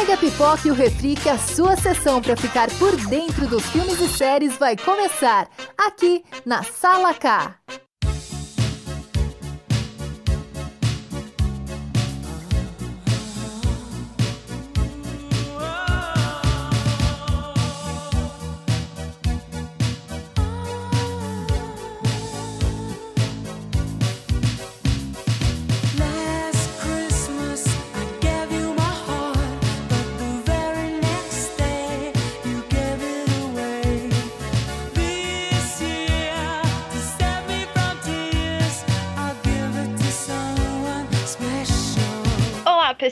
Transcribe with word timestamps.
Pegue 0.00 0.12
a 0.12 0.16
pipoca 0.16 0.66
e 0.66 0.70
o 0.70 0.74
refri 0.74 1.14
que 1.14 1.28
a 1.28 1.36
sua 1.36 1.76
sessão 1.76 2.22
para 2.22 2.34
ficar 2.34 2.70
por 2.78 2.96
dentro 2.96 3.46
dos 3.46 3.62
filmes 3.66 4.00
e 4.00 4.08
séries 4.08 4.56
vai 4.56 4.74
começar 4.74 5.46
aqui 5.76 6.24
na 6.46 6.62
Sala 6.62 7.12
K. 7.12 7.54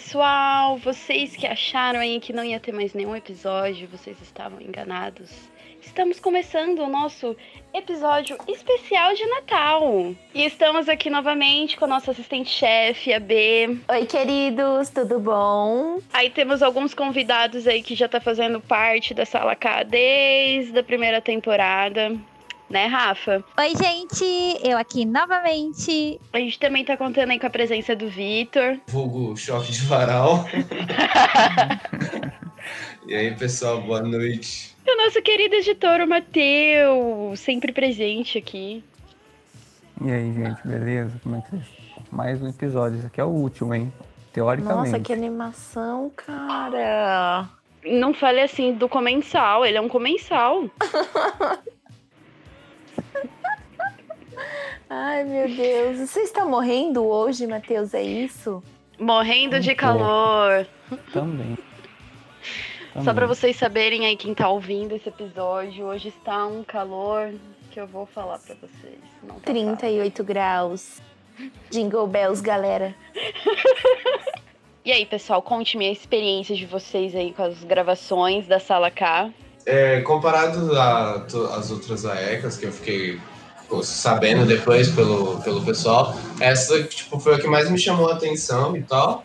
pessoal, 0.09 0.79
vocês 0.79 1.37
que 1.37 1.47
acharam 1.47 2.01
aí 2.01 2.19
que 2.19 2.33
não 2.33 2.43
ia 2.43 2.59
ter 2.59 2.73
mais 2.73 2.95
nenhum 2.95 3.15
episódio, 3.15 3.87
vocês 3.89 4.17
estavam 4.23 4.59
enganados. 4.59 5.31
Estamos 5.83 6.19
começando 6.19 6.79
o 6.79 6.89
nosso 6.89 7.37
episódio 7.75 8.39
especial 8.49 9.13
de 9.13 9.27
Natal. 9.27 10.15
E 10.35 10.47
estamos 10.47 10.89
aqui 10.89 11.11
novamente 11.11 11.77
com 11.77 11.85
a 11.85 11.89
nossa 11.89 12.13
assistente-chefe, 12.13 13.13
a 13.13 13.21
B. 13.21 13.81
Oi, 13.87 14.07
queridos, 14.07 14.89
tudo 14.89 15.21
bom? 15.21 15.99
Aí 16.11 16.31
temos 16.31 16.63
alguns 16.63 16.95
convidados 16.95 17.67
aí 17.67 17.83
que 17.83 17.95
já 17.95 18.09
tá 18.09 18.19
fazendo 18.19 18.63
parte 18.63 19.13
da 19.13 19.27
Sala 19.27 19.55
K 19.55 19.83
desde 19.83 20.79
a 20.79 20.83
primeira 20.83 21.21
temporada 21.21 22.19
né, 22.71 22.87
Rafa? 22.87 23.43
Oi, 23.59 23.73
gente, 23.77 24.61
eu 24.63 24.77
aqui 24.77 25.05
novamente. 25.05 26.21
A 26.33 26.39
gente 26.39 26.59
também 26.59 26.85
tá 26.85 26.97
contando 26.97 27.31
aí 27.31 27.39
com 27.39 27.47
a 27.47 27.51
presença 27.51 27.97
do 27.97 28.09
Vitor. 28.09 28.79
Vulgo 28.87 29.37
choque 29.37 29.73
de 29.73 29.83
varal. 29.83 30.47
e 33.07 33.15
aí, 33.15 33.35
pessoal, 33.35 33.81
boa 33.81 34.03
noite. 34.03 34.77
E 34.87 34.91
o 34.91 35.05
nosso 35.05 35.23
querido 35.23 35.55
editor, 35.55 36.01
o 36.01 36.07
Matheus, 36.07 37.41
sempre 37.41 37.73
presente 37.73 38.39
aqui. 38.39 38.85
E 40.05 40.11
aí, 40.11 40.33
gente, 40.33 40.67
beleza? 40.67 41.13
Como 41.23 41.37
é 41.37 41.41
que 41.41 41.51
vocês 41.51 41.67
Mais 42.13 42.43
um 42.43 42.49
episódio, 42.49 42.99
esse 42.99 43.07
aqui 43.07 43.21
é 43.21 43.25
o 43.25 43.29
último, 43.29 43.75
hein? 43.75 43.93
Teoricamente. 44.33 44.91
Nossa, 44.91 45.01
que 45.01 45.13
animação, 45.13 46.11
cara. 46.15 47.49
Não 47.85 48.13
fale 48.13 48.41
assim 48.41 48.75
do 48.75 48.89
comensal, 48.89 49.65
ele 49.65 49.79
é 49.79 49.81
um 49.81 49.89
comensal. 49.89 50.65
Ai, 54.91 55.23
meu 55.25 55.47
Deus. 55.49 55.99
Você 55.99 56.21
está 56.21 56.47
morrendo 56.47 57.05
hoje, 57.05 57.47
Matheus? 57.47 57.93
É 57.93 58.03
isso? 58.03 58.63
Morrendo 58.99 59.61
de 59.61 59.75
calor. 59.75 60.67
Também. 61.13 61.59
Só 63.05 63.13
para 63.13 63.27
vocês 63.27 63.57
saberem 63.57 64.07
aí 64.07 64.17
quem 64.17 64.35
tá 64.35 64.49
ouvindo 64.49 64.95
esse 64.95 65.09
episódio, 65.09 65.85
hoje 65.85 66.09
está 66.09 66.47
um 66.47 66.65
calor 66.65 67.33
que 67.71 67.79
eu 67.79 67.87
vou 67.87 68.07
falar 68.07 68.39
para 68.39 68.55
vocês. 68.55 68.99
Não 69.23 69.37
tá 69.37 69.53
38 69.53 70.11
fácil. 70.11 70.25
graus. 70.25 71.03
Jingle 71.71 72.07
bells, 72.07 72.41
galera. 72.41 72.95
e 74.85 74.91
aí, 74.91 75.05
pessoal, 75.05 75.43
conte-me 75.43 75.87
a 75.87 75.93
experiência 75.93 76.57
de 76.57 76.67
vocês 76.67 77.15
aí 77.15 77.33
com 77.33 77.43
as 77.43 77.63
gravações 77.63 78.47
da 78.49 78.59
Sala 78.59 78.91
K. 78.91 79.31
É, 79.67 80.01
comparado 80.01 80.73
às 81.53 81.71
outras 81.71 82.07
AECAs 82.07 82.57
que 82.57 82.67
eu 82.67 82.73
fiquei 82.73 83.21
sabendo 83.83 84.47
depois 84.47 84.89
pelo, 84.89 85.41
pelo 85.43 85.65
pessoal, 85.65 86.19
essa 86.41 86.83
tipo, 86.85 87.19
foi 87.21 87.35
a 87.35 87.39
que 87.39 87.47
mais 87.47 87.71
me 87.71 87.79
chamou 87.79 88.09
a 88.09 88.15
atenção 88.15 88.77
e 88.77 88.83
tal. 88.83 89.25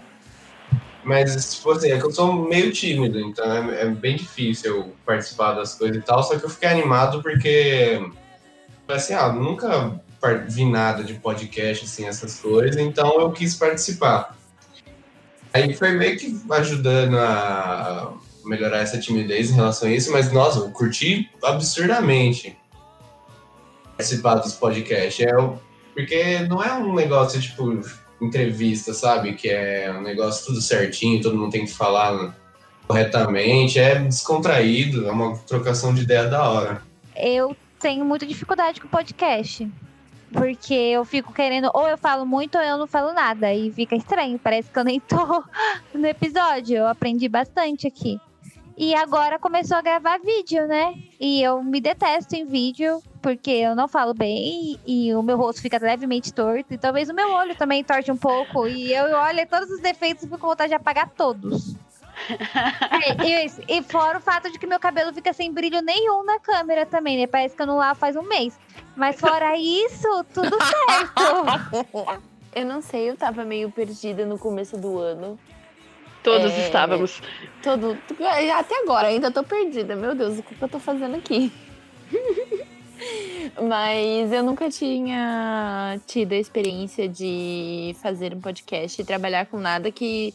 Mas, 1.03 1.55
tipo 1.55 1.71
assim, 1.71 1.91
é 1.91 1.99
que 1.99 2.05
eu 2.05 2.11
sou 2.11 2.31
meio 2.33 2.71
tímido, 2.71 3.19
então 3.19 3.45
é, 3.45 3.81
é, 3.81 3.85
bem 3.87 4.15
difícil 4.15 4.75
eu 4.75 4.95
participar 5.05 5.53
das 5.53 5.75
coisas 5.75 5.97
e 5.97 6.01
tal, 6.01 6.23
só 6.23 6.37
que 6.39 6.45
eu 6.45 6.49
fiquei 6.49 6.69
animado 6.69 7.21
porque, 7.21 8.01
assim, 8.87 9.13
ah, 9.13 9.31
nunca 9.31 10.01
vi 10.47 10.63
nada 10.63 11.03
de 11.03 11.15
podcast, 11.15 11.83
assim, 11.83 12.05
essas 12.05 12.39
coisas, 12.39 12.77
então 12.77 13.19
eu 13.19 13.31
quis 13.31 13.53
participar. 13.55 14.37
Aí 15.53 15.73
foi 15.73 15.91
meio 15.91 16.17
que 16.17 16.41
ajudando 16.49 17.17
a 17.17 18.13
melhorar 18.45 18.79
essa 18.79 18.97
timidez 18.97 19.51
em 19.51 19.55
relação 19.55 19.89
a 19.89 19.91
isso, 19.91 20.09
mas, 20.11 20.31
nossa, 20.31 20.59
eu 20.59 20.69
curti 20.69 21.29
absurdamente 21.43 22.57
participar 24.03 24.35
dos 24.35 24.53
podcasts. 24.53 25.25
É, 25.25 25.31
porque 25.93 26.39
não 26.49 26.61
é 26.61 26.73
um 26.73 26.93
negócio 26.93 27.39
tipo 27.39 27.79
entrevista, 28.21 28.93
sabe? 28.93 29.33
Que 29.33 29.49
é 29.49 29.93
um 29.97 30.01
negócio 30.01 30.47
tudo 30.47 30.61
certinho, 30.61 31.21
todo 31.21 31.37
mundo 31.37 31.51
tem 31.51 31.65
que 31.65 31.71
falar 31.71 32.35
corretamente. 32.87 33.79
É 33.79 33.95
descontraído, 33.95 35.07
é 35.07 35.11
uma 35.11 35.37
trocação 35.37 35.93
de 35.93 36.03
ideia 36.03 36.27
da 36.27 36.49
hora. 36.49 36.81
Eu 37.15 37.55
tenho 37.79 38.03
muita 38.03 38.25
dificuldade 38.25 38.81
com 38.81 38.87
podcast. 38.87 39.69
Porque 40.31 40.73
eu 40.73 41.05
fico 41.05 41.31
querendo, 41.31 41.69
ou 41.75 41.87
eu 41.87 41.95
falo 41.95 42.25
muito 42.25 42.57
ou 42.57 42.63
eu 42.63 42.75
não 42.75 42.87
falo 42.87 43.13
nada. 43.13 43.53
E 43.53 43.71
fica 43.71 43.95
estranho, 43.95 44.39
parece 44.39 44.71
que 44.71 44.79
eu 44.79 44.83
nem 44.83 44.99
tô 44.99 45.43
no 45.93 46.07
episódio. 46.07 46.77
Eu 46.77 46.87
aprendi 46.87 47.29
bastante 47.29 47.85
aqui. 47.85 48.19
E 48.75 48.95
agora 48.95 49.37
começou 49.37 49.77
a 49.77 49.81
gravar 49.83 50.17
vídeo, 50.17 50.65
né? 50.65 50.95
E 51.19 51.43
eu 51.43 51.61
me 51.61 51.79
detesto 51.79 52.35
em 52.35 52.45
vídeo, 52.45 52.99
porque 53.23 53.51
eu 53.51 53.73
não 53.73 53.87
falo 53.87 54.13
bem 54.13 54.77
e 54.85 55.15
o 55.15 55.23
meu 55.23 55.37
rosto 55.37 55.61
fica 55.61 55.79
levemente 55.81 56.33
torto. 56.33 56.73
E 56.73 56.77
talvez 56.77 57.09
o 57.09 57.13
meu 57.13 57.31
olho 57.31 57.55
também 57.55 57.81
torte 57.81 58.11
um 58.11 58.17
pouco. 58.17 58.67
E 58.67 58.93
eu 58.93 59.05
olho 59.15 59.47
todos 59.47 59.69
os 59.69 59.79
defeitos 59.79 60.23
e 60.23 60.27
fico 60.27 60.37
com 60.37 60.47
vontade 60.47 60.69
de 60.69 60.75
apagar 60.75 61.09
todos. 61.09 61.73
é, 62.29 63.25
e, 63.25 63.77
e, 63.77 63.81
fora 63.81 64.17
o 64.17 64.21
fato 64.21 64.51
de 64.51 64.59
que 64.59 64.67
meu 64.67 64.79
cabelo 64.79 65.13
fica 65.13 65.31
sem 65.31 65.51
brilho 65.51 65.81
nenhum 65.81 66.23
na 66.23 66.37
câmera 66.37 66.85
também, 66.85 67.17
né? 67.17 67.25
Parece 67.25 67.55
que 67.55 67.61
eu 67.61 67.65
não 67.65 67.77
lavo 67.77 67.97
faz 67.97 68.17
um 68.17 68.23
mês. 68.23 68.59
Mas 68.93 69.19
fora 69.19 69.55
isso, 69.57 70.25
tudo 70.33 70.55
certo. 70.61 72.21
Eu 72.55 72.67
não 72.67 72.83
sei, 72.83 73.09
eu 73.09 73.17
tava 73.17 73.43
meio 73.43 73.71
perdida 73.71 74.27
no 74.27 74.37
começo 74.37 74.77
do 74.77 74.99
ano. 74.99 75.39
Todos 76.21 76.51
é, 76.51 76.65
estávamos. 76.65 77.19
Todo, 77.63 77.97
até 78.55 78.79
agora, 78.83 79.07
ainda 79.07 79.31
tô 79.31 79.43
perdida. 79.43 79.95
Meu 79.95 80.13
Deus, 80.13 80.37
o 80.37 80.43
que 80.43 80.61
eu 80.61 80.69
tô 80.69 80.77
fazendo 80.77 81.15
aqui? 81.15 81.51
Mas 83.61 84.31
eu 84.31 84.43
nunca 84.43 84.69
tinha 84.69 85.99
tido 86.07 86.33
a 86.33 86.37
experiência 86.37 87.07
de 87.07 87.95
fazer 88.01 88.33
um 88.33 88.41
podcast 88.41 89.01
e 89.01 89.05
trabalhar 89.05 89.45
com 89.45 89.57
nada 89.59 89.91
que 89.91 90.33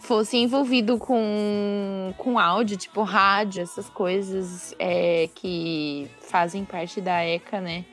fosse 0.00 0.36
envolvido 0.36 0.98
com, 0.98 2.12
com 2.18 2.38
áudio, 2.38 2.76
tipo 2.76 3.02
rádio, 3.02 3.62
essas 3.62 3.88
coisas 3.88 4.74
é, 4.78 5.28
que 5.34 6.08
fazem 6.20 6.64
parte 6.64 7.00
da 7.00 7.24
ECA, 7.24 7.60
né? 7.60 7.84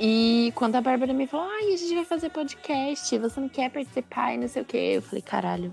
E 0.00 0.52
quando 0.56 0.74
a 0.74 0.80
Bárbara 0.80 1.12
me 1.12 1.26
falou, 1.26 1.46
ai, 1.48 1.72
a 1.72 1.76
gente 1.76 1.94
vai 1.94 2.04
fazer 2.04 2.30
podcast, 2.30 3.16
você 3.16 3.40
não 3.40 3.48
quer 3.48 3.70
participar 3.70 4.34
e 4.34 4.38
não 4.38 4.48
sei 4.48 4.62
o 4.62 4.64
quê. 4.64 4.94
Eu 4.96 5.02
falei, 5.02 5.22
caralho, 5.22 5.72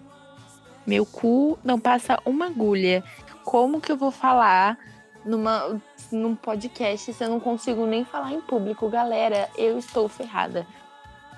meu 0.85 1.05
cu 1.05 1.57
não 1.63 1.79
passa 1.79 2.19
uma 2.23 2.45
agulha. 2.45 3.03
Como 3.43 3.81
que 3.81 3.91
eu 3.91 3.97
vou 3.97 4.11
falar 4.11 4.77
numa, 5.25 5.81
num 6.11 6.35
podcast 6.35 7.13
se 7.13 7.23
eu 7.23 7.29
não 7.29 7.39
consigo 7.39 7.85
nem 7.85 8.03
falar 8.05 8.33
em 8.33 8.41
público? 8.41 8.89
Galera, 8.89 9.49
eu 9.57 9.77
estou 9.77 10.07
ferrada. 10.07 10.65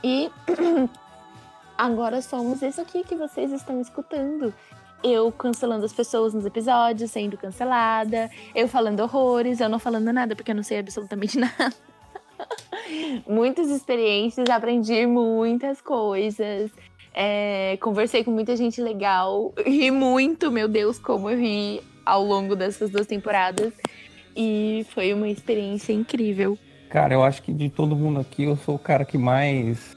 E 0.04 0.30
agora 1.78 2.22
somos 2.22 2.62
isso 2.62 2.82
aqui 2.82 3.04
que 3.04 3.16
vocês 3.16 3.52
estão 3.52 3.80
escutando. 3.80 4.54
Eu 5.04 5.32
cancelando 5.32 5.86
as 5.86 5.94
pessoas 5.94 6.34
nos 6.34 6.46
episódios, 6.46 7.12
sendo 7.12 7.38
cancelada, 7.38 8.32
eu 8.56 8.68
falando 8.68 9.02
horrores, 9.02 9.60
eu 9.60 9.68
não 9.68 9.80
falando 9.80 10.14
nada 10.14 10.36
porque 10.36 10.52
eu 10.52 10.56
não 10.56 10.64
sei 10.64 10.80
absolutamente 10.80 11.38
nada 11.40 11.74
muitas 13.28 13.70
experiências, 13.70 14.50
aprendi 14.50 15.06
muitas 15.06 15.82
coisas. 15.82 16.72
É, 17.14 17.78
conversei 17.80 18.24
com 18.24 18.32
muita 18.32 18.56
gente 18.56 18.82
legal, 18.82 19.54
ri 19.66 19.92
muito, 19.92 20.52
meu 20.52 20.68
Deus, 20.68 20.98
como 20.98 21.30
eu 21.30 21.38
ri 21.38 21.82
ao 22.06 22.24
longo 22.24 22.56
dessas 22.56 22.90
duas 22.90 23.08
temporadas. 23.08 23.74
E 24.36 24.86
foi 24.94 25.14
uma 25.14 25.30
experiência 25.30 25.94
incrível. 25.94 26.58
Cara, 26.90 27.14
eu 27.14 27.24
acho 27.24 27.42
que 27.42 27.52
de 27.52 27.70
todo 27.70 27.96
mundo 27.96 28.20
aqui, 28.20 28.44
eu 28.44 28.58
sou 28.58 28.76
o 28.76 28.80
cara 28.80 29.06
que 29.06 29.18
mais, 29.18 29.96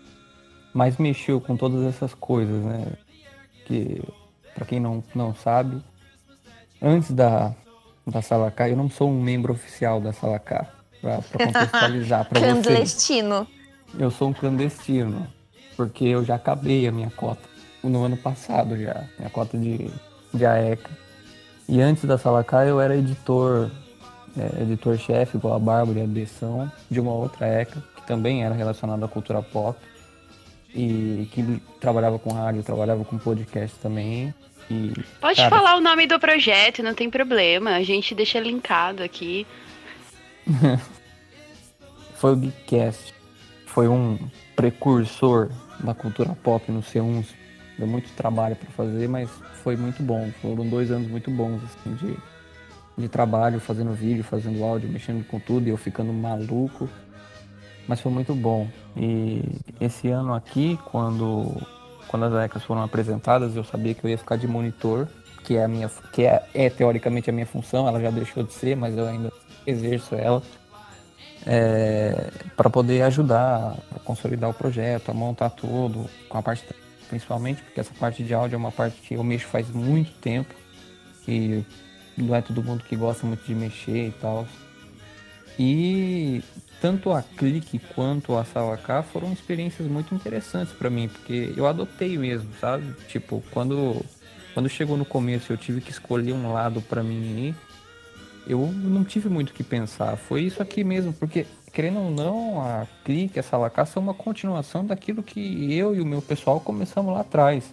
mais 0.72 0.96
mexeu 0.98 1.40
com 1.40 1.56
todas 1.56 1.84
essas 1.84 2.14
coisas, 2.14 2.64
né? 2.64 2.86
Que, 3.66 4.02
para 4.54 4.64
quem 4.64 4.80
não, 4.80 5.02
não 5.14 5.34
sabe, 5.34 5.82
antes 6.80 7.10
da, 7.12 7.54
da 8.06 8.22
Sala 8.22 8.50
K, 8.50 8.70
eu 8.70 8.76
não 8.76 8.88
sou 8.90 9.10
um 9.10 9.20
membro 9.20 9.52
oficial 9.52 10.00
da 10.00 10.12
Sala 10.12 10.38
K 10.38 10.66
para 11.00 11.20
contextualizar 11.46 12.28
para 12.28 12.40
vocês. 12.40 12.66
Clandestino. 12.66 13.46
Eu 13.98 14.10
sou 14.10 14.28
um 14.28 14.32
clandestino, 14.32 15.26
porque 15.76 16.04
eu 16.04 16.24
já 16.24 16.34
acabei 16.34 16.86
a 16.86 16.92
minha 16.92 17.10
cota 17.10 17.48
no 17.82 18.04
ano 18.04 18.16
passado 18.16 18.76
já, 18.76 19.04
minha 19.18 19.30
cota 19.30 19.56
de 19.56 19.90
de 20.36 20.44
AECA. 20.44 20.90
E 21.68 21.80
antes 21.80 22.04
da 22.04 22.16
Sala 22.16 22.44
K 22.44 22.66
eu 22.66 22.80
era 22.80 22.96
editor, 22.96 23.70
é, 24.38 24.62
editor-chefe, 24.62 25.36
igual 25.36 25.54
a 25.54 25.58
Bárbara 25.58 25.98
e 25.98 26.02
a 26.02 26.06
Bessão, 26.06 26.70
de 26.90 27.00
uma 27.00 27.12
outra 27.12 27.46
ECA, 27.46 27.82
que 27.96 28.06
também 28.06 28.44
era 28.44 28.54
relacionada 28.54 29.04
à 29.04 29.08
cultura 29.08 29.42
pop. 29.42 29.78
E 30.74 31.28
que 31.32 31.62
trabalhava 31.80 32.18
com 32.18 32.32
rádio, 32.32 32.62
trabalhava 32.62 33.02
com 33.04 33.16
podcast 33.16 33.78
também. 33.78 34.34
E, 34.70 34.92
Pode 35.20 35.36
cara, 35.36 35.48
falar 35.48 35.76
o 35.76 35.80
nome 35.80 36.06
do 36.06 36.20
projeto, 36.20 36.82
não 36.82 36.94
tem 36.94 37.08
problema. 37.08 37.70
A 37.70 37.82
gente 37.82 38.14
deixa 38.14 38.38
linkado 38.38 39.02
aqui. 39.02 39.46
foi 42.16 42.32
o 42.32 42.36
Geekcast. 42.36 43.14
Foi 43.66 43.88
um 43.88 44.18
precursor 44.54 45.50
da 45.80 45.94
cultura 45.94 46.36
pop 46.42 46.70
no 46.70 46.82
C1. 46.82 47.24
Deu 47.78 47.86
muito 47.86 48.10
trabalho 48.14 48.56
para 48.56 48.70
fazer, 48.70 49.08
mas 49.08 49.30
foi 49.62 49.76
muito 49.76 50.02
bom. 50.02 50.30
Foram 50.40 50.66
dois 50.68 50.90
anos 50.90 51.08
muito 51.08 51.30
bons 51.30 51.60
assim, 51.64 51.94
de, 51.94 52.16
de 52.96 53.08
trabalho, 53.08 53.60
fazendo 53.60 53.92
vídeo, 53.92 54.24
fazendo 54.24 54.64
áudio, 54.64 54.88
mexendo 54.88 55.26
com 55.26 55.38
tudo 55.38 55.66
e 55.66 55.70
eu 55.70 55.76
ficando 55.76 56.12
maluco. 56.12 56.88
Mas 57.86 58.00
foi 58.00 58.10
muito 58.10 58.34
bom. 58.34 58.68
E 58.96 59.42
esse 59.80 60.08
ano 60.08 60.34
aqui, 60.34 60.78
quando, 60.86 61.52
quando 62.08 62.24
as 62.24 62.44
ECAs 62.44 62.64
foram 62.64 62.82
apresentadas, 62.82 63.54
eu 63.54 63.64
sabia 63.64 63.94
que 63.94 64.04
eu 64.04 64.10
ia 64.10 64.18
ficar 64.18 64.36
de 64.36 64.48
monitor, 64.48 65.06
que 65.44 65.56
é 65.56 65.64
a 65.64 65.68
minha 65.68 65.88
que 66.12 66.24
é, 66.24 66.42
é 66.54 66.70
teoricamente 66.70 67.30
a 67.30 67.32
minha 67.32 67.46
função, 67.46 67.86
ela 67.86 68.00
já 68.00 68.10
deixou 68.10 68.42
de 68.42 68.52
ser, 68.52 68.76
mas 68.76 68.96
eu 68.96 69.06
ainda 69.06 69.32
exerço 69.66 70.14
ela 70.14 70.42
é, 71.46 72.30
para 72.56 72.68
poder 72.68 73.02
ajudar 73.02 73.76
a 73.94 73.98
consolidar 74.00 74.50
o 74.50 74.54
projeto, 74.54 75.10
a 75.10 75.14
montar 75.14 75.50
tudo, 75.50 76.10
com 76.28 76.38
a 76.38 76.42
parte 76.42 76.64
principalmente, 77.08 77.62
porque 77.62 77.80
essa 77.80 77.92
parte 77.94 78.22
de 78.22 78.34
áudio 78.34 78.56
é 78.56 78.58
uma 78.58 78.72
parte 78.72 79.00
que 79.00 79.14
eu 79.14 79.24
mexo 79.24 79.46
faz 79.46 79.68
muito 79.70 80.12
tempo 80.20 80.54
e 81.26 81.64
não 82.16 82.34
é 82.34 82.42
todo 82.42 82.62
mundo 82.62 82.84
que 82.84 82.96
gosta 82.96 83.26
muito 83.26 83.44
de 83.44 83.54
mexer 83.54 84.08
e 84.08 84.12
tal. 84.12 84.46
E 85.58 86.42
tanto 86.80 87.10
a 87.12 87.22
Clique 87.22 87.78
quanto 87.94 88.36
a 88.36 88.44
Sala 88.44 88.76
K 88.76 89.02
foram 89.02 89.32
experiências 89.32 89.88
muito 89.88 90.14
interessantes 90.14 90.72
para 90.74 90.90
mim, 90.90 91.08
porque 91.08 91.52
eu 91.56 91.66
adotei 91.66 92.18
mesmo, 92.18 92.50
sabe? 92.60 92.92
Tipo, 93.08 93.42
quando 93.50 94.04
quando 94.52 94.68
chegou 94.68 94.96
no 94.96 95.04
começo 95.04 95.52
eu 95.52 95.56
tive 95.56 95.80
que 95.80 95.90
escolher 95.90 96.32
um 96.32 96.52
lado 96.52 96.80
para 96.80 97.02
mim 97.02 97.54
eu 98.46 98.70
não 98.72 99.04
tive 99.04 99.28
muito 99.28 99.50
o 99.50 99.52
que 99.52 99.64
pensar. 99.64 100.16
Foi 100.16 100.42
isso 100.42 100.62
aqui 100.62 100.84
mesmo, 100.84 101.12
porque, 101.12 101.46
querendo 101.76 102.00
ou 102.00 102.10
não, 102.10 102.58
a 102.62 102.86
Clique, 103.04 103.38
a 103.38 103.42
Salacá 103.42 103.84
são 103.84 104.02
uma 104.02 104.14
continuação 104.14 104.82
daquilo 104.82 105.22
que 105.22 105.76
eu 105.76 105.94
e 105.94 106.00
o 106.00 106.06
meu 106.06 106.22
pessoal 106.22 106.58
começamos 106.58 107.12
lá 107.12 107.20
atrás. 107.20 107.70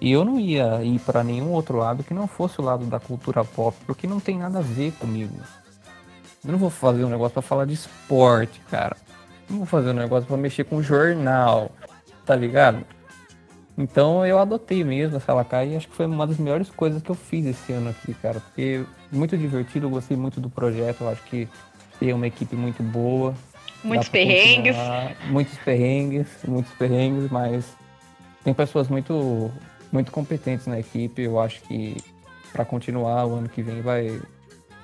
E 0.00 0.12
eu 0.12 0.24
não 0.24 0.38
ia 0.38 0.80
ir 0.84 1.00
para 1.00 1.24
nenhum 1.24 1.50
outro 1.50 1.76
lado 1.76 2.04
que 2.04 2.14
não 2.14 2.28
fosse 2.28 2.60
o 2.60 2.64
lado 2.64 2.86
da 2.86 3.00
cultura 3.00 3.44
pop, 3.44 3.76
porque 3.84 4.06
não 4.06 4.20
tem 4.20 4.38
nada 4.38 4.60
a 4.60 4.62
ver 4.62 4.92
comigo. 4.92 5.34
Eu 6.44 6.52
não 6.52 6.58
vou 6.58 6.70
fazer 6.70 7.04
um 7.04 7.08
negócio 7.08 7.32
para 7.32 7.42
falar 7.42 7.64
de 7.64 7.74
esporte, 7.74 8.60
cara. 8.70 8.96
Não 9.50 9.56
vou 9.56 9.66
fazer 9.66 9.90
um 9.90 9.94
negócio 9.94 10.28
para 10.28 10.36
mexer 10.36 10.62
com 10.62 10.80
jornal, 10.80 11.72
tá 12.24 12.36
ligado? 12.36 12.86
Então 13.76 14.24
eu 14.24 14.38
adotei 14.38 14.84
mesmo 14.84 15.16
essa 15.16 15.26
Salacá 15.26 15.64
e 15.64 15.74
acho 15.74 15.88
que 15.88 15.96
foi 15.96 16.06
uma 16.06 16.28
das 16.28 16.38
melhores 16.38 16.70
coisas 16.70 17.02
que 17.02 17.10
eu 17.10 17.16
fiz 17.16 17.44
esse 17.44 17.72
ano 17.72 17.90
aqui, 17.90 18.14
cara. 18.14 18.38
Porque 18.38 18.84
muito 19.10 19.36
divertido, 19.36 19.86
eu 19.86 19.90
gostei 19.90 20.16
muito 20.16 20.40
do 20.40 20.48
projeto, 20.48 21.00
eu 21.00 21.08
acho 21.08 21.24
que 21.24 21.48
tem 21.98 22.12
uma 22.12 22.26
equipe 22.26 22.56
muito 22.56 22.82
boa. 22.82 23.34
Muitos 23.82 24.08
perrengues. 24.08 24.76
Muitos 25.28 25.58
perrengues, 25.58 26.28
muitos 26.46 26.72
perrengues, 26.72 27.30
mas 27.30 27.64
tem 28.42 28.52
pessoas 28.52 28.88
muito, 28.88 29.50
muito 29.92 30.10
competentes 30.10 30.66
na 30.66 30.78
equipe. 30.78 31.22
Eu 31.22 31.40
acho 31.40 31.60
que 31.62 31.96
para 32.52 32.64
continuar 32.64 33.26
o 33.26 33.34
ano 33.34 33.48
que 33.48 33.62
vem 33.62 33.80
vai. 33.82 34.20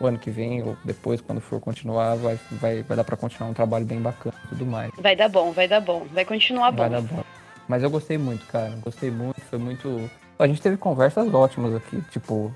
O 0.00 0.06
ano 0.06 0.18
que 0.18 0.30
vem, 0.30 0.62
ou 0.62 0.76
depois, 0.84 1.20
quando 1.20 1.40
for 1.40 1.60
continuar, 1.60 2.16
vai, 2.16 2.38
vai, 2.52 2.82
vai 2.82 2.96
dar 2.96 3.04
para 3.04 3.16
continuar 3.16 3.50
um 3.50 3.54
trabalho 3.54 3.84
bem 3.84 4.00
bacana 4.00 4.34
e 4.44 4.48
tudo 4.48 4.66
mais. 4.66 4.90
Vai 4.98 5.14
dar 5.14 5.28
bom, 5.28 5.52
vai 5.52 5.68
dar 5.68 5.80
bom. 5.80 6.06
Vai 6.12 6.24
continuar 6.24 6.72
bom. 6.72 6.78
Vai 6.78 6.90
dar 6.90 7.02
bom. 7.02 7.22
Mas 7.68 7.84
eu 7.84 7.90
gostei 7.90 8.18
muito, 8.18 8.44
cara. 8.46 8.76
Gostei 8.82 9.12
muito, 9.12 9.40
foi 9.42 9.60
muito. 9.60 10.10
A 10.38 10.46
gente 10.48 10.60
teve 10.60 10.76
conversas 10.76 11.32
ótimas 11.32 11.72
aqui, 11.76 12.02
tipo, 12.10 12.52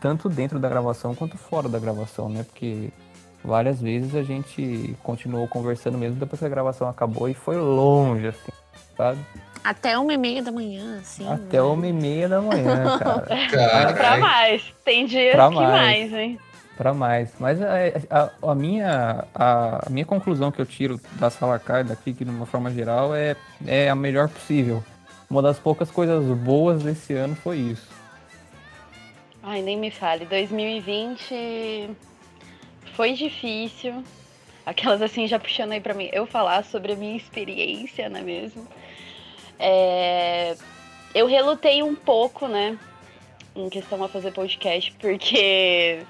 tanto 0.00 0.28
dentro 0.30 0.58
da 0.58 0.70
gravação 0.70 1.14
quanto 1.14 1.36
fora 1.36 1.68
da 1.68 1.78
gravação, 1.78 2.30
né? 2.30 2.42
Porque 2.44 2.90
várias 3.44 3.80
vezes 3.80 4.14
a 4.14 4.22
gente 4.22 4.96
continuou 5.02 5.46
conversando 5.48 5.96
mesmo 5.96 6.18
depois 6.18 6.38
que 6.38 6.46
a 6.46 6.48
gravação 6.48 6.88
acabou 6.88 7.28
e 7.28 7.34
foi 7.34 7.56
longe, 7.56 8.28
assim, 8.28 8.52
sabe? 8.96 9.18
Até 9.64 9.98
uma 9.98 10.14
e 10.14 10.16
meia 10.16 10.42
da 10.42 10.52
manhã, 10.52 10.98
assim. 11.00 11.28
Até 11.30 11.58
né? 11.58 11.62
uma 11.62 11.86
e 11.86 11.92
meia 11.92 12.28
da 12.28 12.40
manhã, 12.40 12.98
cara. 12.98 13.48
Cara, 13.50 13.92
pra 13.92 14.16
mais. 14.16 14.74
Tem 14.84 15.06
dias 15.06 15.34
pra 15.34 15.48
que 15.48 15.54
mais. 15.54 15.70
mais, 15.70 16.12
hein? 16.12 16.38
Pra 16.76 16.94
mais. 16.94 17.32
Mas 17.38 17.58
a, 17.60 17.74
a, 18.10 18.50
a 18.50 18.54
minha, 18.54 19.24
a, 19.34 19.86
a, 19.86 19.90
minha 19.90 20.06
conclusão 20.06 20.52
que 20.52 20.60
eu 20.60 20.66
tiro 20.66 21.00
da 21.14 21.28
sala 21.28 21.58
card 21.58 21.92
aqui, 21.92 22.14
que 22.14 22.24
de 22.24 22.30
uma 22.30 22.46
forma 22.46 22.70
geral, 22.70 23.14
é, 23.14 23.36
é 23.66 23.90
a 23.90 23.94
melhor 23.94 24.28
possível. 24.28 24.82
Uma 25.28 25.42
das 25.42 25.58
poucas 25.58 25.90
coisas 25.90 26.24
boas 26.38 26.82
desse 26.82 27.12
ano 27.14 27.34
foi 27.34 27.58
isso. 27.58 27.88
Ai, 29.42 29.60
nem 29.60 29.76
me 29.76 29.90
fale. 29.90 30.24
2020 30.24 31.90
foi 32.88 33.12
difícil. 33.12 34.02
Aquelas 34.64 35.00
assim, 35.00 35.26
já 35.26 35.38
puxando 35.38 35.72
aí 35.72 35.80
pra 35.80 35.94
mim, 35.94 36.10
eu 36.12 36.26
falar 36.26 36.64
sobre 36.64 36.92
a 36.92 36.96
minha 36.96 37.16
experiência, 37.16 38.08
não 38.08 38.20
é 38.20 38.22
mesmo? 38.22 38.66
É... 39.58 40.56
Eu 41.14 41.26
relutei 41.26 41.82
um 41.82 41.94
pouco, 41.94 42.46
né? 42.46 42.78
Em 43.56 43.68
questão 43.68 44.02
a 44.04 44.08
fazer 44.08 44.32
podcast, 44.32 44.92
porque 45.00 46.00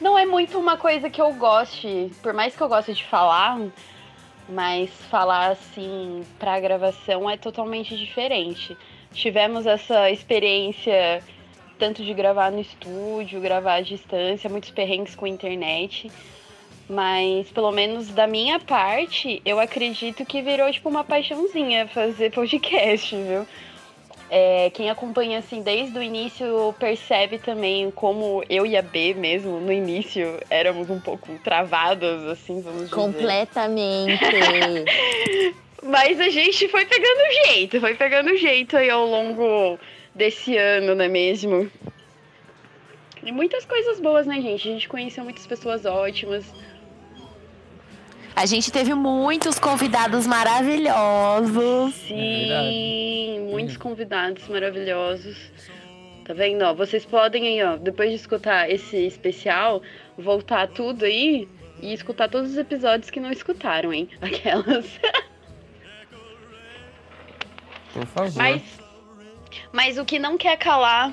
não 0.00 0.18
é 0.18 0.24
muito 0.24 0.58
uma 0.58 0.76
coisa 0.76 1.10
que 1.10 1.20
eu 1.20 1.32
goste, 1.34 2.10
por 2.22 2.32
mais 2.32 2.54
que 2.54 2.62
eu 2.62 2.68
goste 2.68 2.94
de 2.94 3.04
falar, 3.04 3.58
mas 4.48 4.90
falar 5.10 5.52
assim 5.52 6.22
pra 6.38 6.60
gravação 6.60 7.28
é 7.28 7.36
totalmente 7.36 7.96
diferente. 7.96 8.76
Tivemos 9.12 9.66
essa 9.66 10.10
experiência 10.10 11.22
tanto 11.78 12.04
de 12.04 12.14
gravar 12.14 12.50
no 12.50 12.60
estúdio, 12.60 13.40
gravar 13.40 13.74
à 13.74 13.80
distância, 13.80 14.50
muitos 14.50 14.70
perrengues 14.70 15.14
com 15.14 15.26
internet. 15.26 16.10
Mas 16.88 17.50
pelo 17.50 17.72
menos 17.72 18.08
da 18.08 18.26
minha 18.26 18.60
parte, 18.60 19.40
eu 19.44 19.58
acredito 19.58 20.24
que 20.24 20.42
virou 20.42 20.70
tipo 20.70 20.88
uma 20.88 21.02
paixãozinha 21.02 21.88
fazer 21.88 22.30
podcast, 22.30 23.16
viu? 23.16 23.46
É, 24.30 24.70
quem 24.70 24.90
acompanha 24.90 25.38
assim 25.38 25.62
desde 25.62 25.98
o 25.98 26.02
início 26.02 26.74
percebe 26.78 27.38
também 27.38 27.90
como 27.90 28.42
eu 28.48 28.66
e 28.66 28.76
a 28.76 28.82
B 28.82 29.14
mesmo 29.14 29.60
no 29.60 29.72
início 29.72 30.40
éramos 30.50 30.90
um 30.90 30.98
pouco 30.98 31.38
travados, 31.44 32.26
assim, 32.26 32.60
vamos 32.60 32.84
dizer. 32.84 32.94
Completamente. 32.94 34.18
Mas 35.82 36.18
a 36.18 36.30
gente 36.30 36.66
foi 36.68 36.86
pegando 36.86 37.46
jeito, 37.46 37.80
foi 37.80 37.94
pegando 37.94 38.36
jeito 38.36 38.76
aí 38.76 38.88
ao 38.88 39.06
longo 39.06 39.78
desse 40.14 40.56
ano, 40.56 40.94
não 40.94 41.04
é 41.04 41.08
mesmo? 41.08 41.70
E 43.22 43.32
muitas 43.32 43.64
coisas 43.64 44.00
boas, 44.00 44.26
né, 44.26 44.40
gente? 44.40 44.68
A 44.68 44.72
gente 44.72 44.88
conheceu 44.88 45.24
muitas 45.24 45.46
pessoas 45.46 45.84
ótimas. 45.86 46.44
A 48.36 48.46
gente 48.46 48.70
teve 48.70 48.92
muitos 48.94 49.58
convidados 49.58 50.26
maravilhosos. 50.26 51.94
Sim, 51.94 52.50
é 52.50 53.40
muitos 53.50 53.76
convidados 53.76 54.46
maravilhosos. 54.48 55.36
Tá 56.24 56.34
vendo? 56.34 56.62
Ó, 56.62 56.74
vocês 56.74 57.04
podem 57.04 57.46
aí, 57.46 57.62
ó, 57.62 57.76
depois 57.76 58.10
de 58.10 58.16
escutar 58.16 58.68
esse 58.70 58.96
especial, 59.06 59.82
voltar 60.18 60.66
tudo 60.68 61.04
aí 61.04 61.48
e 61.80 61.92
escutar 61.92 62.28
todos 62.28 62.50
os 62.50 62.56
episódios 62.56 63.10
que 63.10 63.20
não 63.20 63.30
escutaram, 63.30 63.92
hein? 63.92 64.08
Aquelas. 64.20 65.00
Por 67.92 68.06
favor. 68.06 68.36
Mas 68.36 68.62
mas 69.72 69.98
o 69.98 70.04
que 70.04 70.18
não 70.18 70.36
quer 70.36 70.56
calar, 70.56 71.12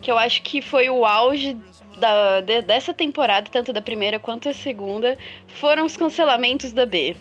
que 0.00 0.10
eu 0.10 0.18
acho 0.18 0.42
que 0.42 0.60
foi 0.62 0.88
o 0.88 1.04
auge 1.04 1.56
da, 1.98 2.40
de, 2.40 2.62
dessa 2.62 2.92
temporada, 2.94 3.48
tanto 3.50 3.72
da 3.72 3.82
primeira 3.82 4.18
quanto 4.18 4.44
da 4.44 4.54
segunda, 4.54 5.16
foram 5.48 5.84
os 5.84 5.96
cancelamentos 5.96 6.72
da 6.72 6.86
B. 6.86 7.16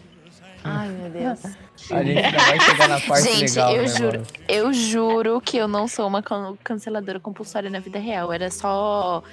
Ai, 0.63 0.87
meu 0.89 1.09
Deus. 1.09 1.43
A 1.91 2.03
gente 2.03 2.21
já 2.21 2.37
vai 2.37 2.59
chegar 2.59 2.89
na 2.89 2.99
parte 2.99 3.23
gente, 3.23 3.49
legal, 3.51 3.75
eu 3.75 3.81
né, 3.81 3.87
juro, 3.87 4.19
mano? 4.19 4.27
eu 4.47 4.73
juro 4.73 5.41
que 5.41 5.57
eu 5.57 5.67
não 5.67 5.87
sou 5.87 6.07
uma 6.07 6.21
canceladora 6.63 7.19
compulsória 7.19 7.69
na 7.69 7.79
vida 7.79 7.97
real. 7.97 8.33
Era 8.33 8.51
só 8.51 9.23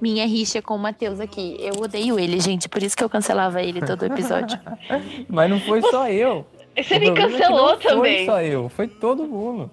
minha 0.00 0.26
rixa 0.26 0.60
com 0.60 0.74
o 0.74 0.78
Matheus 0.78 1.20
aqui. 1.20 1.56
Eu 1.58 1.80
odeio 1.82 2.18
ele, 2.18 2.38
gente. 2.38 2.68
Por 2.68 2.82
isso 2.82 2.96
que 2.96 3.02
eu 3.02 3.08
cancelava 3.08 3.62
ele 3.62 3.80
todo 3.80 4.04
episódio. 4.04 4.58
Mas 5.28 5.50
não 5.50 5.58
foi 5.60 5.80
só 5.82 6.08
eu. 6.08 6.46
Você 6.76 6.96
O 6.96 7.00
me 7.00 7.08
é 7.08 7.12
que 7.12 7.20
cancelou 7.20 7.70
não 7.72 7.78
também. 7.78 8.26
Foi 8.26 8.26
só 8.26 8.42
eu, 8.42 8.68
foi 8.68 8.86
todo 8.86 9.24
mundo. 9.24 9.70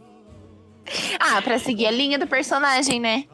Ah, 1.20 1.42
pra 1.42 1.60
seguir 1.60 1.88
a 1.88 1.92
linha 1.92 2.20
do 2.20 2.28
personagem, 2.28 3.00
né? 3.00 3.26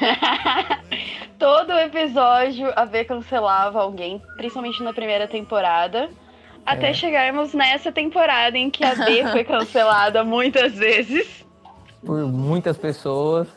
Todo 1.38 1.72
episódio 1.72 2.72
a 2.74 2.84
V 2.84 3.04
cancelava 3.04 3.80
alguém, 3.80 4.20
principalmente 4.36 4.82
na 4.82 4.92
primeira 4.92 5.28
temporada. 5.28 6.04
É. 6.04 6.08
Até 6.64 6.92
chegarmos 6.92 7.54
nessa 7.54 7.92
temporada 7.92 8.58
em 8.58 8.70
que 8.70 8.84
a 8.84 8.94
B 8.94 9.24
foi 9.30 9.44
cancelada 9.44 10.24
muitas 10.24 10.74
vezes. 10.74 11.44
Por 12.04 12.26
muitas 12.26 12.76
pessoas. 12.76 13.48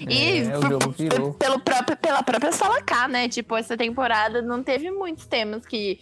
E 0.00 0.40
é, 0.40 0.46
é 0.46 1.32
pelo 1.38 1.60
próprio, 1.60 1.96
pela 1.96 2.22
própria 2.22 2.52
Sala 2.52 2.82
K, 2.82 3.08
né? 3.08 3.28
Tipo, 3.28 3.56
essa 3.56 3.76
temporada 3.76 4.42
não 4.42 4.62
teve 4.62 4.90
muitos 4.90 5.26
temas 5.26 5.64
que 5.64 6.00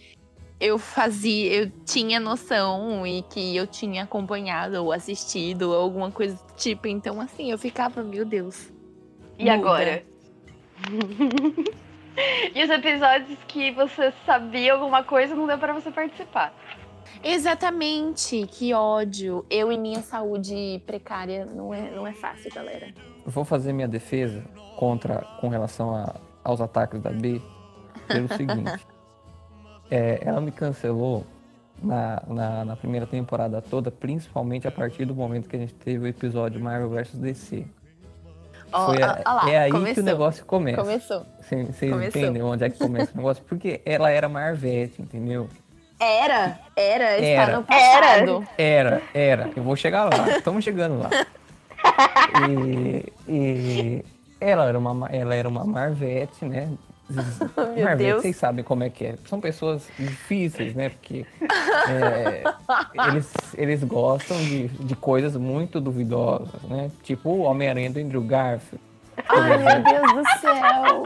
eu 0.59 0.77
fazia, 0.77 1.53
eu 1.63 1.71
tinha 1.85 2.19
noção 2.19 3.05
e 3.05 3.21
que 3.23 3.55
eu 3.55 3.67
tinha 3.67 4.03
acompanhado 4.03 4.75
ou 4.83 4.91
assistido 4.91 5.63
ou 5.71 5.75
alguma 5.75 6.11
coisa 6.11 6.35
do 6.35 6.55
tipo. 6.55 6.87
Então, 6.87 7.19
assim, 7.19 7.51
eu 7.51 7.57
ficava, 7.57 8.01
meu 8.03 8.23
Deus. 8.25 8.71
E 9.37 9.43
Muda. 9.43 9.53
agora? 9.55 10.03
e 12.53 12.63
os 12.63 12.69
episódios 12.69 13.37
que 13.47 13.71
você 13.71 14.13
sabia 14.25 14.73
alguma 14.73 15.03
coisa 15.03 15.35
não 15.35 15.47
deu 15.47 15.57
pra 15.57 15.73
você 15.73 15.91
participar. 15.91 16.53
Exatamente, 17.23 18.45
que 18.47 18.73
ódio. 18.73 19.45
Eu 19.49 19.71
e 19.71 19.77
minha 19.77 20.01
saúde 20.01 20.81
precária 20.85 21.45
não 21.45 21.73
é, 21.73 21.91
não 21.91 22.05
é 22.05 22.13
fácil, 22.13 22.51
galera. 22.53 22.93
Eu 23.25 23.31
vou 23.31 23.45
fazer 23.45 23.71
minha 23.73 23.87
defesa 23.87 24.43
contra 24.77 25.21
com 25.39 25.47
relação 25.47 25.95
a- 25.95 26.15
aos 26.43 26.59
ataques 26.59 26.99
da 27.01 27.11
B 27.11 27.41
pelo 28.07 28.27
seguinte. 28.27 28.85
É, 29.95 30.19
ela 30.25 30.41
me 30.41 30.51
cancelou 30.51 31.23
na, 31.81 32.23
na, 32.27 32.65
na 32.65 32.75
primeira 32.75 33.05
temporada 33.05 33.61
toda, 33.61 33.91
principalmente 33.91 34.67
a 34.67 34.71
partir 34.71 35.05
do 35.05 35.13
momento 35.13 35.47
que 35.47 35.55
a 35.55 35.59
gente 35.59 35.73
teve 35.75 36.05
o 36.05 36.07
episódio 36.07 36.59
Marvel 36.59 36.89
vs 36.89 37.13
DC. 37.13 37.65
Ó, 38.71 38.87
Foi 38.87 39.03
a- 39.03 39.21
lá, 39.23 39.49
é 39.51 39.57
aí 39.59 39.71
que 39.71 39.77
começou. 39.77 40.01
o 40.01 40.05
negócio 40.05 40.45
começa. 40.45 40.81
Começou. 40.81 41.25
Vocês 41.39 41.83
entendem 41.83 42.41
onde 42.41 42.63
é 42.63 42.69
que 42.71 42.79
começa 42.79 43.11
o 43.13 43.17
negócio? 43.17 43.43
Porque 43.43 43.81
ela 43.85 44.09
era 44.09 44.27
Marvete, 44.27 44.99
entendeu? 44.99 45.47
Era, 45.99 46.57
era, 46.75 47.13
está 47.17 47.25
Era. 47.43 47.57
no 47.57 47.63
passado. 47.63 48.47
Era, 48.57 49.01
era. 49.13 49.49
Eu 49.55 49.61
vou 49.61 49.75
chegar 49.75 50.05
lá. 50.05 50.37
Estamos 50.37 50.63
chegando 50.63 50.99
lá. 50.99 51.09
E, 52.49 53.13
e 53.27 54.05
ela 54.39 54.67
era 54.67 54.79
uma, 54.79 55.07
ela 55.09 55.35
era 55.35 55.47
uma 55.49 55.65
Marvete, 55.65 56.45
né? 56.45 56.69
Meu 57.75 57.97
Deus. 57.97 58.21
vocês 58.21 58.35
sabem 58.35 58.63
como 58.63 58.83
é 58.83 58.89
que 58.89 59.05
é. 59.05 59.15
São 59.25 59.39
pessoas 59.39 59.87
difíceis, 59.97 60.73
né? 60.73 60.89
Porque 60.89 61.25
é, 61.89 62.43
eles, 63.07 63.33
eles 63.57 63.83
gostam 63.83 64.37
de, 64.37 64.67
de 64.67 64.95
coisas 64.95 65.35
muito 65.35 65.79
duvidosas, 65.79 66.61
né? 66.63 66.91
Tipo 67.03 67.29
o 67.29 67.41
Homem-Aranha 67.41 67.91
do 67.91 67.99
Andrew 67.99 68.21
Garfield. 68.21 68.83
Ai, 69.29 69.57
meu 69.57 69.83
Deus 69.83 70.13
do 70.13 70.39
céu. 70.39 71.03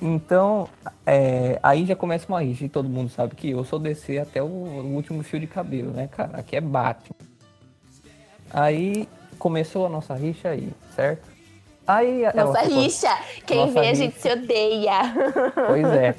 Então, 0.00 0.68
é, 1.04 1.58
aí 1.62 1.84
já 1.84 1.96
começa 1.96 2.28
uma 2.28 2.40
rixa 2.40 2.64
e 2.64 2.68
todo 2.68 2.88
mundo 2.88 3.10
sabe 3.10 3.34
que 3.34 3.50
eu 3.50 3.64
sou 3.64 3.78
DC 3.78 4.18
até 4.18 4.42
o, 4.42 4.46
o 4.46 4.94
último 4.94 5.22
fio 5.22 5.40
de 5.40 5.46
cabelo, 5.46 5.90
né, 5.90 6.06
cara? 6.06 6.38
Aqui 6.38 6.56
é 6.56 6.60
Batman. 6.60 7.16
Aí 8.50 9.08
começou 9.38 9.86
a 9.86 9.88
nossa 9.88 10.14
rixa 10.14 10.50
aí, 10.50 10.70
certo? 10.94 11.37
Aí 11.88 12.22
ela 12.24 12.44
Nossa 12.44 12.60
ficou- 12.60 12.82
rixa. 12.82 13.18
Quem 13.46 13.56
Nossa 13.66 13.80
vê, 13.80 13.88
a 13.88 13.94
gente 13.94 14.20
se 14.20 14.30
odeia. 14.30 14.92
Pois 15.66 15.86
é. 15.86 16.14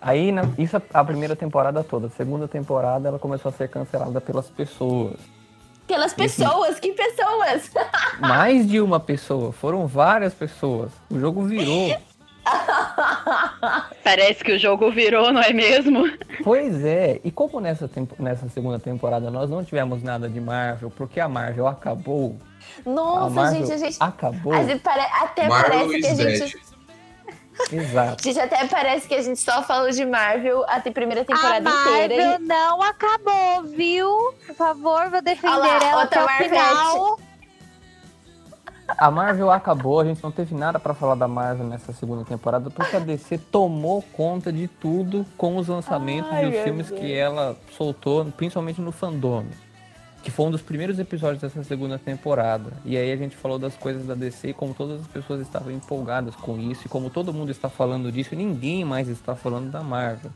Aí, 0.00 0.32
na- 0.32 0.48
isso 0.58 0.80
a 0.94 1.04
primeira 1.04 1.36
temporada 1.36 1.84
toda. 1.84 2.06
A 2.06 2.10
segunda 2.10 2.48
temporada, 2.48 3.08
ela 3.08 3.18
começou 3.18 3.50
a 3.50 3.52
ser 3.52 3.68
cancelada 3.68 4.20
pelas 4.20 4.48
pessoas. 4.48 5.18
Pelas 5.86 6.14
pessoas, 6.14 6.80
que 6.80 6.92
pessoas? 6.92 7.70
Mais 8.18 8.66
de 8.68 8.80
uma 8.80 8.98
pessoa, 8.98 9.52
foram 9.52 9.86
várias 9.86 10.32
pessoas. 10.34 10.90
O 11.10 11.18
jogo 11.20 11.42
virou. 11.42 11.96
Parece 14.02 14.42
que 14.44 14.52
o 14.52 14.58
jogo 14.58 14.90
virou, 14.90 15.32
não 15.32 15.40
é 15.42 15.52
mesmo? 15.52 16.04
Pois 16.44 16.84
é, 16.84 17.20
e 17.24 17.30
como 17.30 17.60
nessa, 17.60 17.88
tempo- 17.88 18.14
nessa 18.18 18.48
segunda 18.48 18.78
temporada 18.78 19.30
nós 19.30 19.50
não 19.50 19.64
tivemos 19.64 20.02
nada 20.02 20.28
de 20.28 20.40
Marvel, 20.40 20.90
porque 20.90 21.20
a 21.20 21.28
Marvel 21.28 21.66
acabou. 21.66 22.36
A 22.84 22.90
Nossa, 22.90 23.30
Marvel 23.30 23.60
gente, 23.66 23.72
a 23.72 23.76
gente. 23.78 23.96
acabou. 24.00 24.52
a 24.52 24.62
gente 24.64 24.80
pare- 24.80 25.00
Até 25.22 25.48
Marvel 25.48 25.70
parece 25.70 26.00
que 26.00 26.06
a 26.06 26.14
gente. 26.14 26.38
dead. 26.38 26.66
Exato. 27.72 28.22
Gente, 28.22 28.38
até 28.38 28.66
parece 28.66 29.08
que 29.08 29.14
a 29.14 29.22
gente 29.22 29.40
só 29.40 29.62
falou 29.62 29.90
de 29.90 30.04
Marvel 30.04 30.62
a 30.68 30.78
primeira 30.80 31.22
A 31.22 31.24
temporada 31.24 31.68
inteira. 31.70 32.16
Marvel 32.32 32.38
não 32.46 32.82
acabou, 32.82 33.62
viu? 33.64 34.34
Por 34.46 34.54
favor, 34.54 35.08
vou 35.10 35.22
defender 35.22 35.54
Olha 35.54 35.78
lá, 35.78 35.84
ela 35.84 36.02
até 36.02 36.22
o 36.22 36.28
final. 36.28 37.18
A 38.86 39.10
Marvel 39.10 39.50
acabou, 39.50 39.98
a 40.00 40.04
gente 40.04 40.22
não 40.22 40.30
teve 40.30 40.54
nada 40.54 40.78
pra 40.78 40.94
falar 40.94 41.16
da 41.16 41.26
Marvel 41.26 41.66
nessa 41.66 41.92
segunda 41.92 42.24
temporada, 42.24 42.70
porque 42.70 42.94
a 42.94 43.00
DC 43.00 43.36
tomou 43.36 44.00
conta 44.12 44.52
de 44.52 44.68
tudo 44.68 45.26
com 45.36 45.56
os 45.56 45.66
lançamentos 45.66 46.30
Ai, 46.30 46.44
e 46.44 46.48
os 46.58 46.62
filmes 46.62 46.88
Deus. 46.88 47.00
que 47.00 47.12
ela 47.12 47.56
soltou, 47.76 48.24
principalmente 48.36 48.80
no 48.80 48.92
fandom. 48.92 49.44
Que 50.26 50.32
foi 50.32 50.46
um 50.46 50.50
dos 50.50 50.60
primeiros 50.60 50.98
episódios 50.98 51.40
dessa 51.40 51.62
segunda 51.62 52.00
temporada. 52.00 52.72
E 52.84 52.96
aí 52.96 53.12
a 53.12 53.16
gente 53.16 53.36
falou 53.36 53.60
das 53.60 53.76
coisas 53.76 54.04
da 54.04 54.14
DC 54.14 54.48
e 54.48 54.52
como 54.52 54.74
todas 54.74 55.00
as 55.00 55.06
pessoas 55.06 55.40
estavam 55.40 55.70
empolgadas 55.70 56.34
com 56.34 56.58
isso, 56.58 56.82
e 56.84 56.88
como 56.88 57.10
todo 57.10 57.32
mundo 57.32 57.52
está 57.52 57.68
falando 57.68 58.10
disso, 58.10 58.34
e 58.34 58.36
ninguém 58.36 58.84
mais 58.84 59.06
está 59.06 59.36
falando 59.36 59.70
da 59.70 59.84
Marvel. 59.84 60.32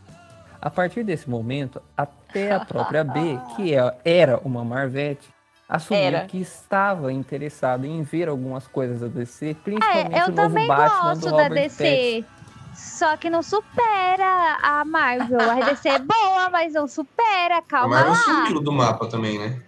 A 0.63 0.71
partir 0.71 1.03
desse 1.03 1.29
momento, 1.29 1.83
até 1.97 2.53
a 2.53 2.61
própria 2.65 3.03
B, 3.03 3.37
que 3.57 3.75
é- 3.75 3.99
era 4.05 4.39
uma 4.45 4.65
Marvete, 4.65 5.29
assumiu 5.69 6.05
Era. 6.05 6.25
que 6.27 6.41
estava 6.41 7.13
interessada 7.13 7.85
em 7.85 8.01
ver 8.05 8.29
algumas 8.29 8.69
coisas 8.69 9.01
da 9.01 9.09
DC, 9.09 9.51
É, 9.51 9.55
principalmente 9.55 10.13
eu 10.21 10.27
o 10.27 10.29
novo 10.29 10.35
também 10.37 10.69
Batman 10.69 11.03
gosto 11.03 11.21
do 11.21 11.37
da 11.37 11.43
Robert 11.43 11.63
DC. 11.65 12.25
Só 12.77 13.17
que 13.17 13.29
não 13.29 13.43
supera 13.43 14.57
a 14.63 14.85
Marvel. 14.85 15.41
A 15.51 15.65
DC 15.69 15.89
é 15.89 15.99
boa, 15.99 16.49
mas 16.49 16.75
não 16.75 16.87
supera. 16.87 17.59
A 17.59 17.63
Calma 17.63 17.97
Marvel 17.97 18.13
lá. 18.13 18.47
sumiu 18.47 18.61
do 18.61 18.71
mapa 18.73 19.09
também, 19.09 19.37
né? 19.37 19.61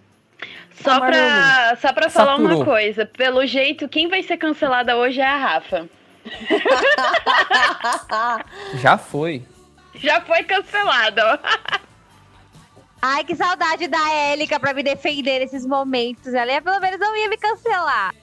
Só 0.81 0.99
pra, 0.99 1.77
só 1.81 1.93
pra 1.93 2.09
falar 2.09 2.35
uma 2.35 2.63
coisa. 2.65 3.05
Pelo 3.05 3.45
jeito, 3.45 3.87
quem 3.87 4.07
vai 4.07 4.23
ser 4.23 4.37
cancelada 4.37 4.97
hoje 4.97 5.21
é 5.21 5.25
a 5.25 5.37
Rafa. 5.37 5.87
Já 8.75 8.97
foi. 8.97 9.45
Já 9.95 10.21
foi 10.21 10.43
cancelada. 10.43 11.39
Ai, 13.01 13.23
que 13.25 13.35
saudade 13.35 13.87
da 13.87 14.13
Élica 14.13 14.59
pra 14.59 14.73
me 14.73 14.81
defender 14.81 15.39
nesses 15.39 15.65
momentos. 15.65 16.33
Ela 16.33 16.53
ia, 16.53 16.61
pelo 16.61 16.79
menos 16.79 16.99
não 16.99 17.15
ia 17.15 17.27
me 17.27 17.37
cancelar. 17.37 18.15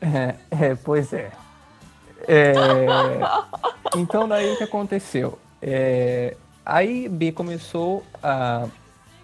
É, 0.00 0.34
é, 0.50 0.74
pois 0.74 1.12
é. 1.12 1.30
É, 2.26 2.52
Então 3.96 4.26
daí 4.26 4.52
o 4.52 4.56
que 4.56 4.64
aconteceu? 4.64 5.38
É, 5.60 6.34
aí 6.64 7.08
B 7.08 7.32
começou 7.32 8.04
a 8.22 8.66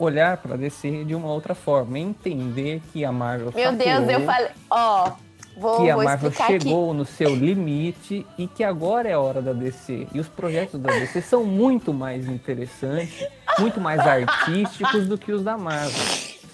olhar 0.04 0.37
para 0.37 0.56
DC 0.56 1.04
de 1.04 1.14
uma 1.14 1.28
outra 1.28 1.54
forma, 1.54 1.99
entender 1.99 2.80
que 2.92 3.04
a 3.04 3.12
Marvel 3.12 3.52
Meu 3.54 3.73
Deus, 3.73 4.09
eu 4.09 4.21
falei. 4.21 4.49
Ó, 4.71 5.12
vou, 5.56 5.82
que 5.82 5.90
a 5.90 5.94
vou 5.94 6.04
Marvel 6.04 6.30
explicar 6.30 6.54
aqui. 6.54 6.64
chegou 6.64 6.94
no 6.94 7.04
seu 7.04 7.35
limite 7.35 8.26
e 8.38 8.47
que 8.47 8.64
agora 8.64 9.09
é 9.09 9.12
a 9.12 9.21
hora 9.21 9.40
da 9.40 9.52
DC. 9.52 10.09
E 10.12 10.21
os 10.21 10.28
projetos 10.28 10.80
da 10.80 10.90
DC 10.90 11.21
são 11.23 11.44
muito 11.44 11.92
mais 11.92 12.28
interessantes, 12.28 13.26
muito 13.59 13.80
mais 13.80 14.00
artísticos 14.00 15.06
do 15.06 15.18
que 15.18 15.32
os 15.32 15.42
da 15.42 15.56
Marvel. 15.56 15.90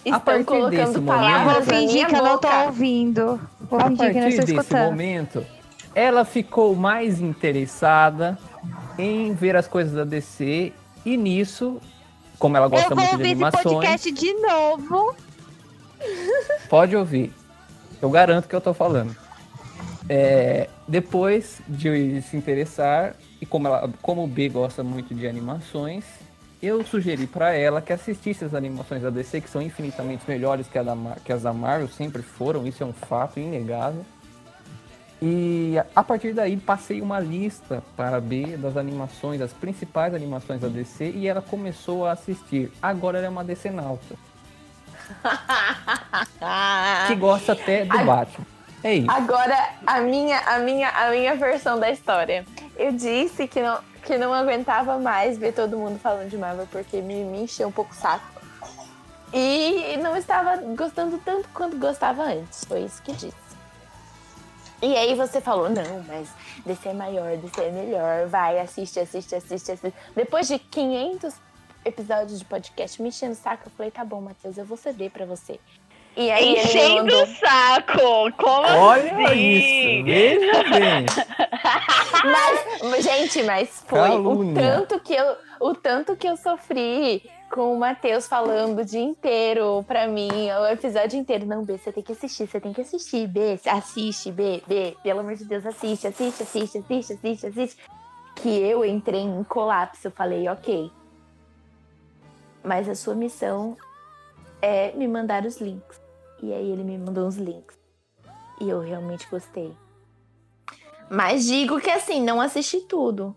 a 0.05 0.17
Estão 0.17 0.21
partir 0.21 0.45
colocando 0.45 0.71
desse 0.71 0.99
vou 0.99 1.03
momento, 1.03 1.47
na 1.47 1.63
fingir 1.63 2.07
que 2.07 2.15
eu 2.15 2.23
não 2.23 2.39
tô 2.39 2.49
ouvindo. 2.65 3.41
Vou 3.61 3.81
a 3.81 3.89
fingir 3.89 3.99
que 3.99 4.05
não 4.05 4.13
partir 4.13 4.29
estou 4.29 4.45
desse 4.45 4.61
escutando. 4.61 4.91
momento, 4.91 5.47
ela 5.95 6.25
ficou 6.25 6.75
mais 6.75 7.21
interessada 7.21 8.39
em 8.99 9.33
ver 9.33 9.57
as 9.57 9.69
coisas 9.69 9.93
da 9.95 10.05
DC 10.05 10.73
e 11.05 11.17
nisso, 11.17 11.81
como 12.39 12.57
ela 12.57 12.69
gosta 12.69 12.93
Eu 12.93 12.97
vou 12.97 13.05
muito 13.05 13.11
de 13.11 13.15
ouvir 13.17 13.25
esse 13.25 13.33
animações, 13.33 13.63
podcast 13.65 14.13
de 14.13 14.33
novo. 14.35 15.17
pode 16.69 16.97
ouvir. 16.97 17.33
Eu 18.01 18.11
garanto 18.11 18.49
que 18.49 18.55
eu 18.55 18.61
tô 18.61 18.73
falando. 18.73 19.15
É, 20.09 20.69
depois 20.87 21.61
de 21.69 22.23
se 22.23 22.37
interessar, 22.37 23.15
e 23.41 23.47
como, 23.47 23.69
ela, 23.69 23.91
como 24.01 24.25
o 24.25 24.27
B 24.27 24.49
gosta 24.49 24.83
muito 24.83 25.15
de 25.15 25.27
animações, 25.27 26.05
eu 26.63 26.85
sugeri 26.85 27.27
pra 27.27 27.55
ela 27.55 27.81
que 27.83 27.93
assistisse 27.93 28.45
as 28.45 28.55
animações 28.55 29.03
da 29.03 29.11
DC, 29.11 29.41
que 29.41 29.51
são 29.51 29.61
infinitamente 29.61 30.25
melhores 30.27 30.67
que, 30.67 30.83
da, 30.83 30.97
que 31.25 31.33
as 31.33 31.43
da 31.43 31.53
Marvel, 31.53 31.89
sempre 31.89 32.23
foram, 32.23 32.67
isso 32.67 32.83
é 32.83 32.87
um 32.87 32.93
fato 32.93 33.39
inegável. 33.39 34.05
E 35.21 35.75
a 35.97 36.05
partir 36.05 36.33
daí 36.33 36.57
passei 36.57 37.01
uma 37.01 37.19
lista 37.19 37.83
para 37.97 38.19
a 38.19 38.21
B 38.21 38.57
das 38.57 38.77
animações, 38.77 39.41
das 39.41 39.53
principais 39.53 40.15
animações 40.15 40.61
da 40.61 40.69
DC, 40.69 41.11
e 41.11 41.27
ela 41.27 41.43
começou 41.43 42.07
a 42.07 42.13
assistir. 42.13 42.71
Agora 42.81 43.19
ela 43.19 43.27
é 43.27 43.31
uma 43.31 43.43
DC 43.43 43.71
nauta, 43.71 44.15
que 47.09 47.15
gosta 47.17 47.53
até 47.53 47.85
do 47.85 47.99
Ah. 47.99 48.05
Batman. 48.05 48.47
É 48.85 48.95
isso. 48.95 49.11
Agora, 49.11 49.71
a 49.85 50.01
minha, 50.01 50.39
a, 50.39 50.59
minha, 50.61 50.89
a 50.91 51.11
minha 51.11 51.35
versão 51.35 51.81
da 51.81 51.91
história. 51.91 52.45
Eu 52.77 52.93
disse 52.93 53.49
que 53.49 53.61
não, 53.61 53.81
que 54.05 54.17
não 54.17 54.33
aguentava 54.33 54.99
mais 55.01 55.37
ver 55.37 55.53
todo 55.53 55.77
mundo 55.77 55.99
falando 55.99 56.31
de 56.31 56.37
Marvel 56.37 56.69
porque 56.71 57.01
me, 57.03 57.25
me 57.25 57.43
encheu 57.43 57.67
um 57.67 57.73
pouco 57.73 57.91
o 57.93 57.97
saco. 57.97 58.25
E 59.33 59.97
não 60.01 60.17
estava 60.17 60.57
gostando 60.77 61.19
tanto 61.19 61.49
quanto 61.53 61.77
gostava 61.77 62.23
antes. 62.23 62.65
Foi 62.65 62.83
isso 62.83 63.03
que 63.03 63.13
disse. 63.13 63.48
E 64.81 64.97
aí 64.97 65.15
você 65.15 65.41
falou, 65.41 65.69
não, 65.69 66.05
mas 66.07 66.29
DC 66.65 66.89
é 66.89 66.93
maior, 66.93 67.37
DC 67.37 67.61
é 67.61 67.71
melhor. 67.71 68.27
Vai, 68.29 68.61
assiste, 68.61 69.01
assiste, 69.01 69.35
assiste, 69.35 69.73
assiste. 69.73 69.95
Depois 70.15 70.47
de 70.47 70.59
500 70.59 71.35
episódios 71.85 72.39
de 72.39 72.45
podcast 72.45 73.01
me 73.03 73.09
enchendo 73.09 73.33
o 73.33 73.37
saco, 73.37 73.65
eu 73.67 73.73
falei, 73.77 73.91
tá 73.91 74.05
bom, 74.05 74.21
Matheus, 74.21 74.57
eu 74.57 74.65
vou 74.65 74.77
ceder 74.77 75.11
pra 75.11 75.27
você. 75.27 75.59
E 76.17 76.31
aí 76.31 76.49
ele 76.49 76.55
me 76.57 76.65
Enchendo 76.65 76.97
mandou... 76.97 77.23
o 77.23 77.27
saco! 77.27 78.33
Como 78.37 78.67
Olha 78.67 79.29
assim? 79.29 79.39
isso, 79.39 80.05
veja 80.05 80.63
bem. 80.65 81.07
Mas, 82.83 83.05
gente, 83.05 83.43
mas 83.45 83.85
foi 83.87 84.11
o 84.11 84.53
tanto 84.55 84.99
que 85.01 85.15
eu, 85.15 85.37
o 85.61 85.75
tanto 85.75 86.17
que 86.17 86.27
eu 86.27 86.37
sofri 86.37 87.31
com 87.51 87.75
o 87.75 87.79
Matheus 87.79 88.27
falando 88.27 88.81
o 88.81 88.85
dia 88.85 89.01
inteiro 89.01 89.85
pra 89.87 90.07
mim, 90.07 90.29
o 90.51 90.67
episódio 90.67 91.19
inteiro. 91.19 91.47
Não, 91.47 91.65
B, 91.65 91.79
você 91.79 91.93
tem 91.93 92.03
que 92.03 92.13
assistir, 92.13 92.47
você 92.47 92.61
tem 92.61 92.73
que 92.73 92.81
assistir, 92.81 93.27
B, 93.27 93.59
assiste, 93.67 94.31
B, 94.31 94.63
B, 94.67 94.97
pelo 95.03 95.21
amor 95.21 95.35
de 95.35 95.45
Deus, 95.45 95.65
assiste, 95.67 96.07
assiste, 96.07 96.43
assiste, 96.43 96.79
assiste, 96.79 97.13
assiste, 97.15 97.47
assiste. 97.47 97.83
Que 98.37 98.49
eu 98.49 98.85
entrei 98.85 99.23
em 99.23 99.43
colapso, 99.45 100.11
falei, 100.11 100.49
ok. 100.49 100.91
Mas 102.63 102.89
a 102.89 102.95
sua 102.95 103.15
missão 103.15 103.77
é 104.61 104.93
me 104.93 105.09
mandar 105.09 105.45
os 105.45 105.61
links. 105.61 106.01
E 106.43 106.53
aí 106.53 106.71
ele 106.71 106.85
me 106.85 106.97
mandou 106.99 107.27
os 107.27 107.37
links. 107.37 107.77
E 108.61 108.69
eu 108.69 108.81
realmente 108.81 109.27
gostei. 109.29 109.77
Mas 111.11 111.45
digo 111.47 111.81
que 111.81 111.91
assim, 111.91 112.23
não 112.23 112.41
assisti 112.41 112.81
tudo. 112.83 113.35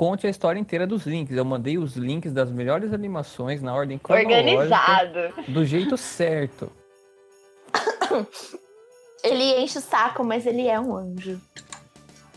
Conte 0.00 0.26
a 0.26 0.30
história 0.30 0.58
inteira 0.58 0.86
dos 0.86 1.04
links. 1.04 1.36
Eu 1.36 1.44
mandei 1.44 1.76
os 1.76 1.94
links 1.94 2.32
das 2.32 2.50
melhores 2.50 2.94
animações 2.94 3.60
na 3.60 3.74
ordem 3.74 3.98
cronológica, 3.98 4.38
Organizado. 4.38 5.34
do 5.46 5.62
jeito 5.62 5.94
certo. 5.98 6.72
Ele 9.22 9.60
enche 9.60 9.76
o 9.76 9.82
saco, 9.82 10.24
mas 10.24 10.46
ele 10.46 10.66
é 10.66 10.80
um 10.80 10.96
anjo. 10.96 11.38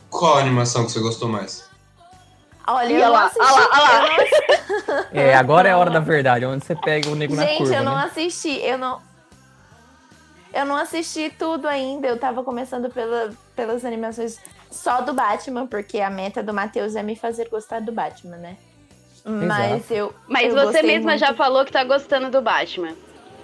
Qual 0.10 0.39
animação 0.39 0.86
que 0.86 0.91
você 0.91 1.00
gostou 1.00 1.29
mais? 1.29 1.70
Olha, 2.67 2.91
eu 2.91 3.10
lá, 3.10 3.27
assisti. 3.27 3.53
olha 3.53 3.67
lá, 3.70 4.01
olha 4.01 4.98
lá. 4.98 5.08
É, 5.13 5.34
agora 5.34 5.70
é 5.70 5.72
a 5.72 5.77
hora 5.77 5.89
da 5.89 6.01
verdade, 6.01 6.46
onde 6.46 6.65
você 6.65 6.75
pega 6.75 7.10
o 7.10 7.15
nego 7.15 7.34
na 7.34 7.46
Gente, 7.46 7.60
curva, 7.60 7.75
eu 7.75 7.84
não 7.86 7.96
né? 7.96 8.03
assisti. 8.03 8.60
Eu 8.60 8.77
não. 8.77 9.01
Eu 10.53 10.65
não 10.65 10.75
assisti 10.75 11.33
tudo 11.38 11.67
ainda. 11.67 12.07
Eu 12.07 12.17
tava 12.17 12.43
começando 12.43 12.89
pela, 12.89 13.31
pelas 13.55 13.83
animações 13.83 14.39
só 14.69 15.01
do 15.01 15.13
Batman, 15.13 15.65
porque 15.65 16.00
a 16.00 16.10
meta 16.10 16.43
do 16.43 16.53
Matheus 16.53 16.95
é 16.95 17.01
me 17.01 17.15
fazer 17.15 17.50
gostar 17.50 17.81
do 17.81 17.91
Batman, 17.91 18.38
né? 18.38 18.57
Mas 19.25 19.89
eu. 19.89 20.13
Mas 20.27 20.53
eu 20.53 20.65
você 20.65 20.83
mesma 20.83 21.12
muito. 21.12 21.19
já 21.19 21.33
falou 21.33 21.63
que 21.65 21.72
tá 21.72 21.83
gostando 21.83 22.29
do 22.29 22.41
Batman. 22.41 22.93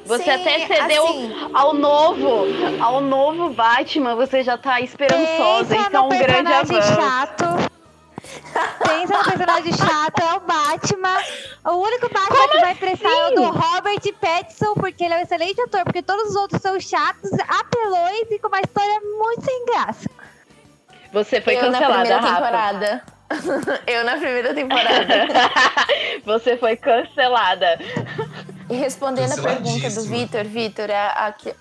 Você 0.05 0.23
Sim, 0.23 0.29
até 0.31 0.67
cedeu 0.67 1.03
assim, 1.03 1.31
ao 1.53 1.73
novo, 1.73 2.45
ao 2.81 3.01
novo 3.01 3.49
Batman, 3.49 4.15
você 4.15 4.41
já 4.43 4.57
tá 4.57 4.81
esperançosa, 4.81 5.75
isso 5.75 5.95
é 5.95 5.99
um 5.99 6.09
grande 6.09 6.53
avanço. 6.53 6.93
chato. 6.95 7.68
Pensa 8.86 9.17
no 9.17 9.24
personagem 9.24 9.74
chato, 9.74 10.19
é 10.21 10.33
o 10.36 10.39
Batman. 10.41 11.17
O 11.65 11.71
único 11.83 12.09
Batman 12.13 12.48
que 12.50 12.59
vai 12.59 12.75
prestar 12.75 13.09
é 13.09 13.27
o 13.27 13.36
do 13.36 13.43
Robert 13.50 14.01
Pattinson, 14.19 14.74
porque 14.75 15.03
ele 15.03 15.13
é 15.13 15.17
um 15.17 15.21
excelente 15.21 15.62
ator, 15.62 15.83
porque 15.83 16.01
todos 16.01 16.29
os 16.31 16.36
outros 16.36 16.62
são 16.62 16.79
chatos, 16.79 17.31
apelões 17.48 18.29
e 18.31 18.39
com 18.39 18.48
uma 18.48 18.59
história 18.62 19.00
muito 19.01 19.43
sem 19.45 19.65
graça. 19.65 20.09
Você 21.12 21.41
foi 21.41 21.55
eu 21.57 21.63
na 21.71 21.79
cancelada, 21.79 21.93
primeira 22.01 22.19
Rafa. 22.19 22.36
temporada. 22.36 23.03
eu 23.88 24.03
na 24.03 24.12
primeira 24.17 24.53
temporada. 24.53 25.15
você 26.25 26.57
foi 26.57 26.75
cancelada. 26.75 27.79
E 28.69 28.75
respondendo 28.75 29.31
a 29.33 29.41
pergunta 29.41 29.89
do. 29.89 30.01
Vitor, 30.03 30.43
Vitor, 30.45 30.91
a- 30.91 31.27
a 31.27 31.31
que- 31.31 31.55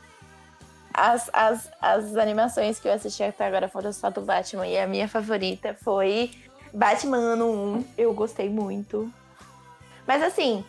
as, 0.92 1.30
as, 1.32 1.70
as 1.80 2.16
animações 2.16 2.78
que 2.80 2.88
eu 2.88 2.92
assisti 2.92 3.22
até 3.22 3.46
agora 3.46 3.68
foram 3.68 3.92
só 3.92 4.10
do 4.10 4.20
Batman. 4.20 4.66
E 4.66 4.78
a 4.78 4.86
minha 4.86 5.06
favorita 5.08 5.74
foi 5.82 6.30
Batman 6.72 7.18
Ano 7.18 7.50
1. 7.50 7.84
Eu 7.96 8.12
gostei 8.12 8.48
muito. 8.48 9.10
Mas 10.06 10.22
assim, 10.22 10.64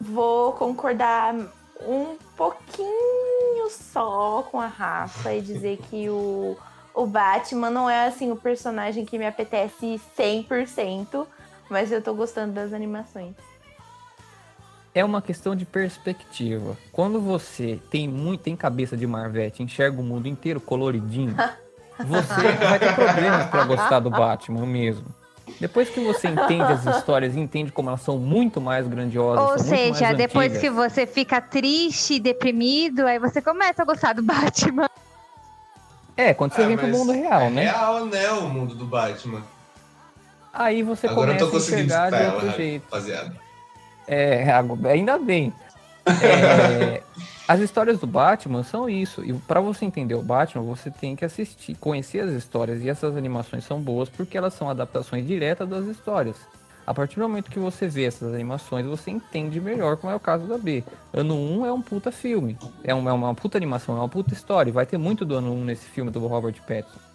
vou 0.00 0.52
concordar 0.52 1.34
um 1.80 2.16
pouquinho 2.36 3.70
só 3.70 4.42
com 4.50 4.60
a 4.60 4.66
Rafa 4.66 5.34
e 5.34 5.40
dizer 5.40 5.78
que 5.90 6.08
o, 6.08 6.56
o 6.94 7.06
Batman 7.06 7.70
não 7.70 7.88
é 7.88 8.06
assim 8.06 8.30
o 8.30 8.36
personagem 8.36 9.04
que 9.04 9.18
me 9.18 9.26
apetece 9.26 10.00
100%. 10.16 11.26
Mas 11.68 11.92
eu 11.92 12.00
tô 12.00 12.14
gostando 12.14 12.54
das 12.54 12.72
animações. 12.72 13.34
É 14.94 15.04
uma 15.04 15.20
questão 15.20 15.54
de 15.54 15.64
perspectiva. 15.64 16.76
Quando 16.90 17.20
você 17.20 17.78
tem 17.90 18.08
muito 18.08 18.44
tem 18.44 18.56
cabeça 18.56 18.96
de 18.96 19.06
Marvete, 19.06 19.62
enxerga 19.62 20.00
o 20.00 20.02
mundo 20.02 20.26
inteiro 20.26 20.60
coloridinho, 20.60 21.36
você 22.00 22.52
vai 22.52 22.78
ter 22.78 22.94
problemas 22.94 23.46
pra 23.46 23.64
gostar 23.64 24.00
do 24.00 24.10
Batman 24.10 24.64
mesmo. 24.64 25.04
Depois 25.60 25.88
que 25.88 26.00
você 26.00 26.28
entende 26.28 26.62
as 26.72 26.84
histórias 26.86 27.34
e 27.34 27.40
entende 27.40 27.72
como 27.72 27.88
elas 27.88 28.00
são 28.02 28.18
muito 28.18 28.60
mais 28.60 28.86
grandiosas, 28.86 29.40
Ou 29.42 29.58
são 29.58 29.66
muito 29.66 29.94
seja, 29.94 30.04
mais 30.06 30.16
depois 30.16 30.52
antigas, 30.52 30.60
que 30.60 30.70
você 30.70 31.06
fica 31.06 31.40
triste 31.40 32.14
e 32.14 32.20
deprimido, 32.20 33.06
aí 33.06 33.18
você 33.18 33.40
começa 33.42 33.82
a 33.82 33.84
gostar 33.84 34.12
do 34.14 34.22
Batman. 34.24 34.88
É, 36.16 36.34
quando 36.34 36.52
você 36.52 36.62
Ah, 36.62 36.66
vem 36.66 36.76
pro 36.76 36.88
mundo 36.88 37.12
real, 37.12 37.42
é 37.42 37.50
né? 37.50 37.62
real, 37.62 38.06
né? 38.06 38.30
O 38.32 38.48
mundo 38.48 38.74
do 38.74 38.84
Batman. 38.84 39.42
Aí 40.52 40.82
você 40.82 41.06
Agora 41.06 41.32
eu 41.32 41.36
começa 41.38 41.44
tô 41.44 41.50
a 41.50 41.52
conseguindo 41.60 41.86
enxergar 41.86 42.10
de 42.10 42.34
outro 42.34 42.50
jeito. 42.56 42.84
rapaziada. 42.84 43.36
É, 44.06 44.44
ainda 44.90 45.18
bem. 45.18 45.52
É, 46.08 47.02
as 47.48 47.60
histórias 47.60 47.98
do 47.98 48.06
Batman 48.06 48.62
são 48.62 48.90
isso. 48.90 49.24
E 49.24 49.32
pra 49.32 49.58
você 49.58 49.86
entender 49.86 50.14
o 50.14 50.22
Batman, 50.22 50.62
você 50.62 50.90
tem 50.90 51.16
que 51.16 51.24
assistir, 51.24 51.74
conhecer 51.76 52.20
as 52.20 52.30
histórias. 52.30 52.82
E 52.82 52.90
essas 52.90 53.16
animações 53.16 53.64
são 53.64 53.80
boas 53.80 54.10
porque 54.10 54.36
elas 54.36 54.52
são 54.52 54.68
adaptações 54.68 55.26
diretas 55.26 55.66
das 55.66 55.86
histórias. 55.86 56.36
A 56.86 56.92
partir 56.92 57.16
do 57.16 57.22
momento 57.22 57.50
que 57.50 57.58
você 57.58 57.88
vê 57.88 58.04
essas 58.04 58.34
animações, 58.34 58.84
você 58.84 59.10
entende 59.10 59.60
melhor 59.60 59.96
como 59.96 60.12
é 60.12 60.16
o 60.16 60.20
caso 60.20 60.46
da 60.46 60.58
B. 60.58 60.84
Ano 61.10 61.34
1 61.34 61.66
é 61.66 61.72
um 61.72 61.80
puta 61.80 62.12
filme. 62.12 62.58
É 62.84 62.94
uma, 62.94 63.10
é 63.10 63.12
uma 63.14 63.34
puta 63.34 63.56
animação, 63.56 63.96
é 63.96 63.98
uma 64.00 64.08
puta 64.08 64.34
história. 64.34 64.70
Vai 64.70 64.84
ter 64.84 64.98
muito 64.98 65.24
do 65.24 65.34
ano 65.34 65.52
1 65.54 65.64
nesse 65.64 65.86
filme 65.86 66.10
do 66.10 66.26
Robert 66.26 66.56
Pattinson. 66.66 67.07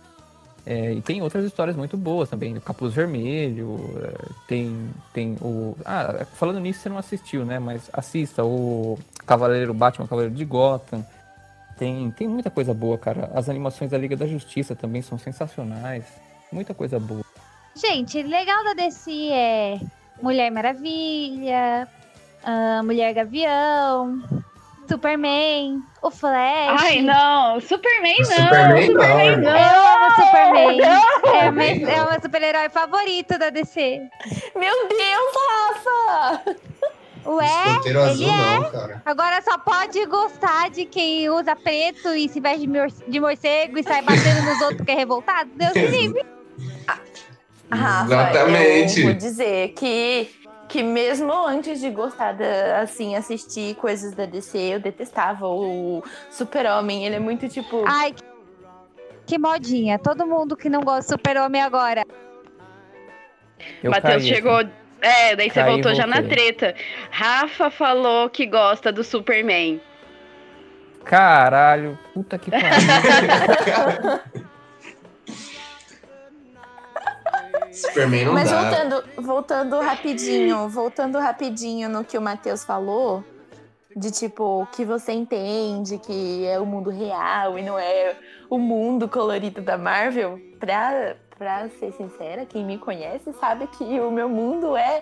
É, 0.66 0.94
e 0.94 1.02
tem 1.02 1.22
outras 1.22 1.44
histórias 1.44 1.76
muito 1.76 1.98
boas 1.98 2.30
também, 2.30 2.58
Capuz 2.62 2.94
Vermelho, 2.94 3.80
é, 4.02 4.30
tem, 4.48 4.90
tem 5.14 5.38
o... 5.42 5.76
Ah, 5.84 6.26
falando 6.36 6.60
nisso, 6.60 6.80
você 6.80 6.90
não 6.90 6.98
assistiu, 6.98 7.46
né? 7.46 7.60
Mas 7.60 7.90
assista 7.92 8.46
o 8.46 8.98
Cavaleiro 9.26 9.74
Batman, 9.74 10.08
Cavaleiro 10.08 10.34
de 10.34 10.46
Gotham. 10.46 11.06
Tem, 11.78 12.12
tem 12.12 12.28
muita 12.28 12.50
coisa 12.50 12.74
boa, 12.74 12.98
cara. 12.98 13.30
As 13.34 13.50
animações 13.50 13.92
da 13.92 13.98
Liga 13.98 14.16
da 14.16 14.26
Justiça 14.26 14.76
também 14.76 15.02
são 15.02 15.18
sensacionais. 15.18 16.06
Muita 16.52 16.74
coisa 16.74 17.00
boa. 17.00 17.26
Gente, 17.76 18.22
legal 18.22 18.64
da 18.64 18.74
DC 18.74 19.12
é 19.32 19.80
Mulher 20.22 20.52
Maravilha, 20.52 21.88
ah, 22.44 22.82
Mulher 22.84 23.14
Gavião, 23.14 24.22
Superman, 24.88 25.82
o 26.02 26.12
Flash. 26.12 26.82
Ai, 26.84 27.02
não, 27.02 27.60
Superman 27.60 28.18
não. 28.20 28.26
Superman 28.26 28.88
não, 28.90 29.02
Superman 29.02 29.28
irmão. 29.28 29.52
não. 29.52 29.60
Eu 29.60 29.88
amo 29.88 30.16
Superman. 30.16 30.82
É, 30.82 31.02
Superman 31.16 31.80
meu, 31.80 31.88
não. 31.88 31.94
é 31.94 32.02
o 32.04 32.10
meu 32.12 32.22
super-herói 32.22 32.70
favorito 32.70 33.38
da 33.40 33.50
DC. 33.50 34.02
Meu 34.56 34.88
Deus, 34.88 35.34
Rafa! 35.50 36.42
Ué, 37.26 37.46
ele 37.86 37.98
azul 37.98 38.28
é. 38.30 38.60
não, 38.60 38.72
cara. 38.72 39.02
Agora 39.06 39.42
só 39.42 39.58
pode 39.58 40.06
gostar 40.08 40.70
de 40.70 40.84
quem 40.86 41.30
usa 41.30 41.56
preto 41.56 42.10
e 42.14 42.28
se 42.28 42.42
veste 42.42 42.62
de 42.62 42.68
mor- 42.68 42.92
de 43.08 43.20
morcego 43.20 43.80
e 43.80 43.84
sai 43.84 44.02
batendo 44.02 44.42
nos 44.44 44.60
outros 44.60 44.78
porque 44.78 44.92
é 44.92 44.96
revoltado. 44.96 45.50
Deus 45.56 45.72
me 45.74 45.88
livre. 45.88 46.26
Rafa, 47.72 48.06
Exatamente. 48.06 49.00
eu 49.00 49.06
vou 49.08 49.14
dizer 49.16 49.70
que, 49.70 50.30
que 50.74 50.82
mesmo 50.82 51.32
antes 51.46 51.80
de 51.80 51.92
gostar, 51.92 52.32
da, 52.32 52.80
assim, 52.80 53.16
assistir 53.16 53.76
coisas 53.76 54.16
da 54.16 54.26
DC, 54.26 54.58
eu 54.58 54.80
detestava 54.80 55.48
o 55.48 56.04
Super-Homem. 56.32 57.06
Ele 57.06 57.18
é 57.18 57.20
muito 57.20 57.48
tipo... 57.48 57.84
Ai, 57.86 58.12
que, 58.12 58.24
que 59.28 59.38
modinha. 59.38 60.00
Todo 60.00 60.26
mundo 60.26 60.58
que 60.58 60.70
não 60.70 60.82
gosta 60.82 61.04
do 61.04 61.20
super-homem 61.20 61.62
agora. 61.62 62.04
Eu 63.84 63.92
Matheus 63.92 64.24
chegou. 64.24 64.58
assim. 64.58 64.72
É, 65.00 65.36
daí 65.36 65.52
você 65.52 65.62
Caí 65.62 65.72
voltou 65.74 65.94
já 65.94 66.08
na 66.08 66.24
treta. 66.24 66.74
Rafa 67.12 67.70
falou 67.70 68.28
que 68.28 68.48
gosta 68.48 68.92
do 68.92 69.04
Superman. 69.04 69.80
Caralho, 71.04 72.00
puta 72.16 72.40
que 72.40 72.50
pariu. 72.50 72.70
Superman 77.74 78.26
não 78.26 78.34
Mas 78.34 78.50
dá. 78.50 78.62
voltando, 78.62 79.04
voltando 79.18 79.80
rapidinho, 79.80 80.70
voltando 80.70 81.20
rapidinho 81.20 81.90
no 81.90 82.06
que 82.06 82.18
o 82.18 82.22
Matheus 82.22 82.64
falou, 82.64 83.24
de 83.96 84.12
tipo, 84.12 84.68
que 84.72 84.86
você 84.86 85.12
entende 85.12 85.98
que 85.98 86.46
é 86.46 86.60
o 86.60 86.66
mundo 86.66 86.90
real 86.90 87.58
e 87.58 87.64
não 87.64 87.78
é 87.78 88.16
o 88.50 88.58
mundo 88.58 89.08
colorido 89.08 89.62
da 89.62 89.78
Marvel, 89.78 90.40
pra, 90.60 91.16
pra 91.38 91.68
ser 91.70 91.92
sincera, 91.94 92.46
quem 92.46 92.64
me 92.64 92.78
conhece 92.78 93.34
sabe 93.34 93.68
que 93.68 94.00
o 94.00 94.12
meu 94.12 94.30
mundo 94.30 94.78
é 94.78 95.02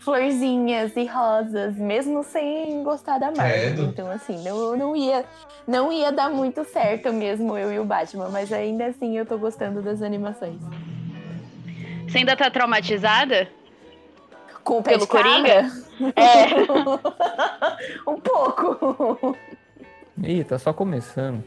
florzinhas 0.00 0.96
e 0.96 1.06
rosas, 1.06 1.76
mesmo 1.76 2.22
sem 2.24 2.82
gostar 2.82 3.18
da 3.18 3.30
Marvel. 3.30 3.84
Então, 3.84 4.10
assim, 4.10 4.42
não, 4.42 4.76
não, 4.76 4.96
ia, 4.96 5.24
não 5.66 5.92
ia 5.92 6.10
dar 6.10 6.30
muito 6.30 6.64
certo 6.64 7.12
mesmo 7.12 7.56
eu 7.56 7.72
e 7.72 7.78
o 7.78 7.84
Batman, 7.84 8.28
mas 8.28 8.52
ainda 8.52 8.86
assim 8.86 9.16
eu 9.16 9.24
tô 9.24 9.38
gostando 9.38 9.80
das 9.80 10.02
animações. 10.02 10.60
Você 12.08 12.18
ainda 12.18 12.36
tá 12.36 12.50
traumatizada? 12.50 13.48
Com 14.62 14.78
o 14.78 14.82
pé 14.82 14.92
Pelo? 14.92 15.06
Coringa? 15.06 15.70
É. 16.16 16.46
um 18.10 18.18
pouco. 18.20 19.36
Ih, 20.22 20.44
tá 20.44 20.58
só 20.58 20.72
começando. 20.72 21.44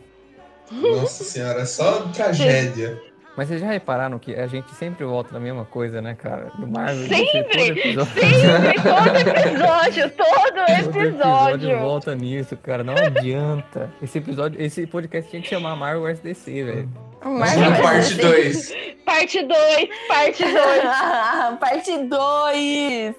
Nossa 0.71 1.23
senhora, 1.23 1.61
é 1.61 1.65
só 1.65 2.01
tragédia. 2.13 3.01
Mas 3.37 3.49
vocês 3.49 3.61
já 3.61 3.67
repararam 3.69 4.17
que 4.17 4.33
a 4.33 4.47
gente 4.47 4.73
sempre 4.73 5.05
volta 5.05 5.31
na 5.31 5.39
mesma 5.39 5.63
coisa, 5.63 6.01
né, 6.01 6.15
cara? 6.15 6.51
Do 6.57 6.67
Marvel. 6.67 7.07
Sempre! 7.07 7.43
todo 7.43 7.77
episódio. 7.77 8.13
Sempre, 8.13 8.81
todo 8.81 9.37
episódio, 9.37 10.09
todo 10.09 10.27
Todo 10.57 10.99
episódio 10.99 11.55
episódio. 11.55 11.79
volta 11.79 12.15
nisso, 12.15 12.57
cara. 12.57 12.83
Não 12.83 12.95
adianta. 12.95 13.91
Esse 14.01 14.17
episódio, 14.17 14.59
esse 14.59 14.87
podcast 14.87 15.29
tinha 15.29 15.41
que 15.41 15.47
chamar 15.47 15.75
Marvel 15.75 16.01
vs 16.01 16.19
DC, 16.19 16.63
velho. 16.63 16.89
A 17.21 17.81
parte 17.81 18.15
2. 18.15 18.73
Parte 19.17 19.41
2, 19.41 19.89
parte 20.07 20.43
2. 20.43 20.53
Parte 21.59 21.97
2! 21.97 23.15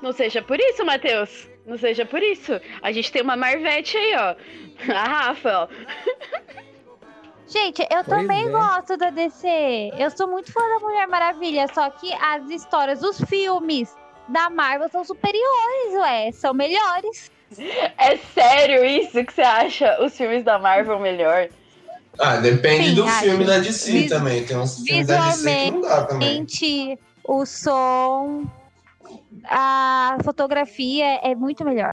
Não 0.00 0.12
seja 0.12 0.40
por 0.40 0.60
isso, 0.60 0.84
Matheus. 0.84 1.48
Não 1.66 1.76
seja 1.76 2.06
por 2.06 2.22
isso. 2.22 2.52
A 2.82 2.92
gente 2.92 3.10
tem 3.10 3.20
uma 3.20 3.36
Marvete 3.36 3.96
aí, 3.96 4.14
ó. 4.16 4.36
A 4.94 5.04
Rafa, 5.04 5.62
ó. 5.64 5.68
Gente, 7.48 7.82
eu 7.82 8.04
Pois 8.04 8.06
também 8.06 8.46
é. 8.46 8.50
gosto 8.50 8.96
da 8.96 9.10
DC. 9.10 9.90
Eu 9.98 10.08
sou 10.12 10.28
muito 10.28 10.52
fã 10.52 10.60
da 10.60 10.78
Mulher 10.78 11.08
Maravilha, 11.08 11.66
só 11.74 11.90
que 11.90 12.12
as 12.14 12.48
histórias, 12.48 13.02
os 13.02 13.20
filmes 13.22 13.92
da 14.28 14.48
Marvel 14.48 14.88
são 14.88 15.02
superiores, 15.04 15.94
ué. 15.94 16.30
São 16.30 16.54
melhores. 16.54 17.28
É 17.98 18.16
sério 18.16 18.84
isso 18.84 19.24
que 19.24 19.32
você 19.32 19.42
acha 19.42 20.00
os 20.00 20.16
filmes 20.16 20.44
da 20.44 20.60
Marvel 20.60 21.00
melhor? 21.00 21.48
Ah, 22.18 22.36
depende 22.36 22.90
Sim, 22.90 22.94
do 22.96 23.04
acho. 23.04 23.20
filme 23.20 23.44
da 23.44 23.58
DC 23.58 23.92
Vis- 23.92 24.10
também. 24.10 24.44
Tem 24.44 24.56
uns 24.56 24.82
filmes 24.82 25.06
da 25.06 25.30
DC 25.30 25.54
que 25.54 25.70
não 25.70 25.80
dá 25.80 26.04
também. 26.04 26.28
Gente, 26.38 26.98
o 27.24 27.46
som, 27.46 28.44
a 29.44 30.18
fotografia 30.24 31.20
é 31.22 31.34
muito 31.34 31.64
melhor. 31.64 31.92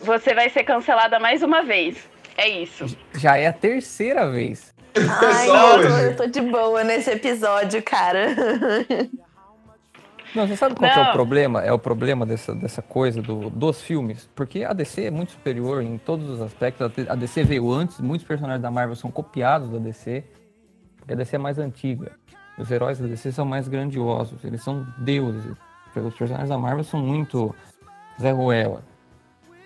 Você 0.00 0.34
vai 0.34 0.50
ser 0.50 0.64
cancelada 0.64 1.18
mais 1.20 1.42
uma 1.42 1.62
vez. 1.62 1.96
É 2.36 2.48
isso. 2.48 2.86
Já 3.14 3.36
é 3.36 3.46
a 3.46 3.52
terceira 3.52 4.28
vez. 4.30 4.72
Ai, 4.96 5.46
não, 5.46 5.80
eu 5.80 5.88
tô, 5.88 5.96
eu 5.98 6.16
tô 6.16 6.26
de 6.26 6.40
boa 6.40 6.84
nesse 6.84 7.10
episódio, 7.10 7.82
cara. 7.82 8.34
Não, 10.34 10.46
você 10.46 10.56
sabe 10.56 10.74
qual 10.74 10.90
que 10.90 10.98
é 10.98 11.02
o 11.02 11.12
problema? 11.12 11.62
É 11.62 11.72
o 11.72 11.78
problema 11.78 12.24
dessa, 12.24 12.54
dessa 12.54 12.80
coisa 12.80 13.20
do, 13.20 13.50
dos 13.50 13.82
filmes. 13.82 14.28
Porque 14.34 14.64
a 14.64 14.72
DC 14.72 15.04
é 15.04 15.10
muito 15.10 15.32
superior 15.32 15.82
em 15.82 15.98
todos 15.98 16.28
os 16.30 16.40
aspectos. 16.40 16.90
A 17.08 17.14
DC 17.14 17.44
veio 17.44 17.70
antes, 17.70 18.00
muitos 18.00 18.26
personagens 18.26 18.62
da 18.62 18.70
Marvel 18.70 18.96
são 18.96 19.10
copiados 19.10 19.70
da 19.70 19.78
DC. 19.78 20.24
Porque 20.96 21.12
a 21.12 21.16
DC 21.16 21.36
é 21.36 21.38
mais 21.38 21.58
antiga. 21.58 22.12
Os 22.58 22.70
heróis 22.70 22.98
da 22.98 23.06
DC 23.06 23.32
são 23.32 23.44
mais 23.44 23.68
grandiosos. 23.68 24.42
Eles 24.42 24.62
são 24.62 24.86
deuses. 24.98 25.54
Os 25.94 26.14
personagens 26.14 26.48
da 26.48 26.56
Marvel 26.56 26.84
são 26.84 27.00
muito 27.00 27.54
Zé 28.18 28.30
Ruela. 28.30 28.82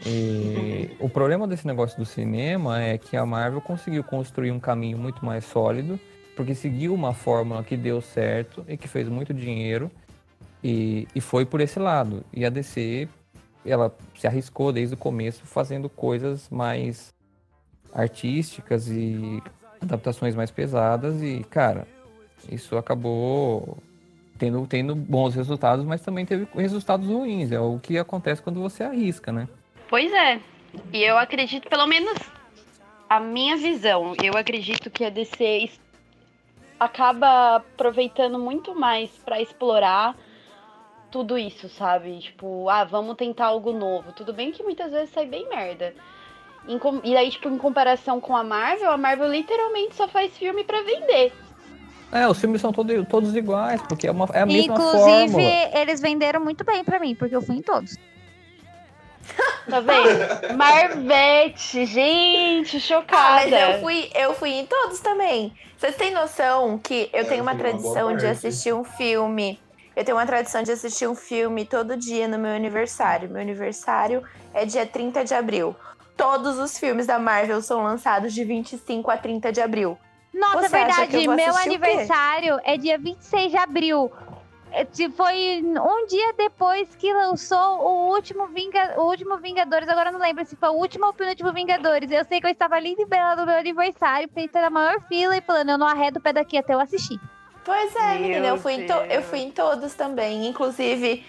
E 0.04 0.90
o 0.98 1.08
problema 1.08 1.46
desse 1.46 1.66
negócio 1.66 1.96
do 1.96 2.04
cinema 2.04 2.82
é 2.82 2.98
que 2.98 3.16
a 3.16 3.24
Marvel 3.24 3.60
conseguiu 3.60 4.02
construir 4.02 4.50
um 4.50 4.60
caminho 4.60 4.98
muito 4.98 5.24
mais 5.24 5.44
sólido, 5.44 5.98
porque 6.36 6.54
seguiu 6.54 6.92
uma 6.92 7.14
fórmula 7.14 7.62
que 7.62 7.76
deu 7.76 8.00
certo 8.00 8.64
e 8.68 8.76
que 8.76 8.88
fez 8.88 9.08
muito 9.08 9.32
dinheiro 9.32 9.90
e, 10.66 11.06
e 11.14 11.20
foi 11.20 11.46
por 11.46 11.60
esse 11.60 11.78
lado. 11.78 12.24
E 12.34 12.44
a 12.44 12.50
DC, 12.50 13.08
ela 13.64 13.96
se 14.16 14.26
arriscou 14.26 14.72
desde 14.72 14.96
o 14.96 14.98
começo 14.98 15.46
fazendo 15.46 15.88
coisas 15.88 16.50
mais 16.50 17.14
artísticas 17.94 18.88
e 18.88 19.40
adaptações 19.80 20.34
mais 20.34 20.50
pesadas 20.50 21.22
e, 21.22 21.44
cara, 21.48 21.86
isso 22.50 22.76
acabou 22.76 23.78
tendo, 24.36 24.66
tendo 24.66 24.96
bons 24.96 25.36
resultados, 25.36 25.84
mas 25.84 26.00
também 26.00 26.26
teve 26.26 26.48
resultados 26.52 27.06
ruins. 27.06 27.52
É 27.52 27.60
o 27.60 27.78
que 27.78 27.96
acontece 27.96 28.42
quando 28.42 28.60
você 28.60 28.82
arrisca, 28.82 29.30
né? 29.30 29.48
Pois 29.88 30.12
é. 30.12 30.40
E 30.92 31.04
eu 31.04 31.16
acredito, 31.16 31.68
pelo 31.68 31.86
menos 31.86 32.18
a 33.08 33.20
minha 33.20 33.56
visão, 33.56 34.16
eu 34.20 34.36
acredito 34.36 34.90
que 34.90 35.04
a 35.04 35.10
DC 35.10 35.70
acaba 36.78 37.56
aproveitando 37.56 38.36
muito 38.36 38.74
mais 38.74 39.10
pra 39.24 39.40
explorar 39.40 40.16
tudo 41.16 41.38
isso, 41.38 41.66
sabe? 41.70 42.18
Tipo, 42.18 42.68
ah, 42.68 42.84
vamos 42.84 43.16
tentar 43.16 43.46
algo 43.46 43.72
novo. 43.72 44.12
Tudo 44.12 44.34
bem 44.34 44.52
que 44.52 44.62
muitas 44.62 44.92
vezes 44.92 45.08
sai 45.14 45.24
bem 45.24 45.48
merda. 45.48 45.94
E 47.04 47.16
aí, 47.16 47.30
tipo, 47.30 47.48
em 47.48 47.56
comparação 47.56 48.20
com 48.20 48.36
a 48.36 48.44
Marvel, 48.44 48.90
a 48.90 48.98
Marvel 48.98 49.30
literalmente 49.30 49.94
só 49.94 50.06
faz 50.06 50.36
filme 50.36 50.62
pra 50.62 50.82
vender. 50.82 51.32
É, 52.12 52.28
os 52.28 52.38
filmes 52.38 52.60
são 52.60 52.70
todo- 52.70 53.02
todos 53.06 53.34
iguais, 53.34 53.80
porque 53.88 54.06
é, 54.06 54.10
uma, 54.10 54.28
é 54.34 54.40
a 54.42 54.46
mesma 54.46 54.74
Inclusive, 54.74 55.32
fórmula. 55.32 55.80
eles 55.80 56.00
venderam 56.02 56.40
muito 56.40 56.64
bem 56.64 56.84
pra 56.84 56.98
mim, 57.00 57.14
porque 57.14 57.34
eu 57.34 57.40
fui 57.40 57.56
em 57.56 57.62
todos. 57.62 57.96
Tá 59.68 59.80
vendo? 59.80 60.54
Marvete, 60.56 61.86
gente, 61.86 62.76
Ah, 62.76 62.80
chocada. 62.80 63.32
mas 63.50 63.52
eu 63.52 63.80
fui, 63.80 64.10
eu 64.14 64.34
fui 64.34 64.50
em 64.50 64.66
todos 64.66 65.00
também. 65.00 65.52
Vocês 65.76 65.96
têm 65.96 66.12
noção 66.12 66.78
que 66.78 67.08
eu 67.12 67.22
É, 67.22 67.24
tenho 67.24 67.42
uma 67.42 67.52
uma 67.52 67.58
tradição 67.58 68.08
boa 68.08 68.16
de 68.16 68.26
assistir 68.26 68.72
um 68.72 68.84
filme. 68.84 69.58
Eu 69.96 70.04
tenho 70.04 70.18
uma 70.18 70.26
tradição 70.26 70.62
de 70.62 70.70
assistir 70.70 71.08
um 71.08 71.14
filme 71.14 71.64
todo 71.64 71.96
dia 71.96 72.28
no 72.28 72.38
meu 72.38 72.54
aniversário. 72.54 73.30
Meu 73.30 73.40
aniversário 73.40 74.22
é 74.52 74.66
dia 74.66 74.84
30 74.84 75.24
de 75.24 75.32
abril. 75.32 75.74
Todos 76.14 76.58
os 76.58 76.78
filmes 76.78 77.06
da 77.06 77.18
Marvel 77.18 77.62
são 77.62 77.82
lançados 77.82 78.34
de 78.34 78.44
25 78.44 79.10
a 79.10 79.16
30 79.16 79.50
de 79.50 79.62
abril. 79.62 79.96
Nossa, 80.34 80.68
Você 80.68 80.76
é 80.76 80.84
verdade. 80.84 81.28
Meu 81.28 81.56
aniversário 81.56 82.60
é 82.62 82.76
dia 82.76 82.98
26 82.98 83.50
de 83.50 83.56
abril. 83.56 84.12
É, 84.70 84.86
Foi 85.16 85.62
um 85.64 86.06
dia 86.06 86.34
depois 86.36 86.94
que 86.96 87.10
lançou 87.14 87.80
o 87.80 88.12
último, 88.12 88.48
Vinga, 88.48 89.00
o 89.00 89.04
último 89.04 89.38
Vingadores. 89.38 89.88
Agora 89.88 90.12
não 90.12 90.20
lembro 90.20 90.44
se 90.44 90.56
foi 90.56 90.68
o 90.68 90.74
último 90.74 91.06
ou 91.06 91.12
o 91.12 91.14
penúltimo 91.14 91.54
Vingadores. 91.54 92.10
Eu 92.10 92.22
sei 92.26 92.38
que 92.38 92.46
eu 92.46 92.50
estava 92.50 92.78
linda 92.78 93.00
e 93.00 93.06
bela 93.06 93.34
no 93.34 93.46
meu 93.46 93.56
aniversário, 93.56 94.28
feita 94.28 94.60
na 94.60 94.68
maior 94.68 95.00
fila 95.08 95.34
e 95.34 95.40
falando, 95.40 95.70
eu 95.70 95.78
não 95.78 95.86
arredo 95.86 96.18
o 96.18 96.22
pé 96.22 96.34
daqui 96.34 96.58
até 96.58 96.74
eu 96.74 96.80
assistir. 96.80 97.18
Pois 97.66 97.96
é, 97.96 98.12
Meu 98.12 98.20
menina, 98.20 98.46
eu 98.46 98.56
fui, 98.58 98.74
em 98.74 98.86
to- 98.86 98.92
eu 99.10 99.22
fui 99.22 99.40
em 99.40 99.50
todos 99.50 99.92
também. 99.94 100.46
Inclusive, 100.46 101.26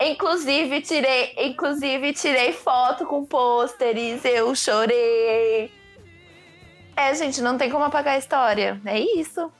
inclusive 0.00 0.80
tirei, 0.82 1.34
inclusive 1.36 2.12
tirei 2.12 2.52
foto 2.52 3.04
com 3.04 3.24
pôsteres, 3.24 4.24
eu 4.24 4.54
chorei. 4.54 5.68
É, 6.96 7.12
gente, 7.14 7.40
não 7.42 7.58
tem 7.58 7.68
como 7.70 7.82
apagar 7.84 8.14
a 8.14 8.18
história. 8.18 8.80
É 8.86 9.00
isso. 9.00 9.50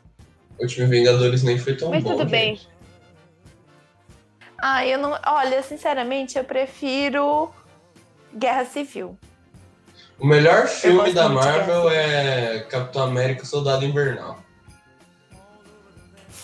O 0.58 0.62
último 0.62 0.86
Vingadores 0.88 1.42
nem 1.42 1.58
foi 1.58 1.74
tão 1.76 1.90
Mas 1.90 2.04
bom. 2.04 2.10
tudo 2.16 2.26
bem. 2.26 2.54
gente. 2.54 2.68
Ah, 4.58 4.86
eu 4.86 4.98
não. 4.98 5.18
Olha, 5.26 5.60
sinceramente, 5.64 6.38
eu 6.38 6.44
prefiro 6.44 7.52
Guerra 8.32 8.64
Civil. 8.66 9.18
O 10.20 10.26
melhor 10.26 10.68
filme 10.68 11.12
da 11.12 11.28
Marvel 11.28 11.90
é 11.90 12.60
Capitão 12.70 13.02
América 13.02 13.44
Soldado 13.44 13.84
Invernal. 13.84 14.38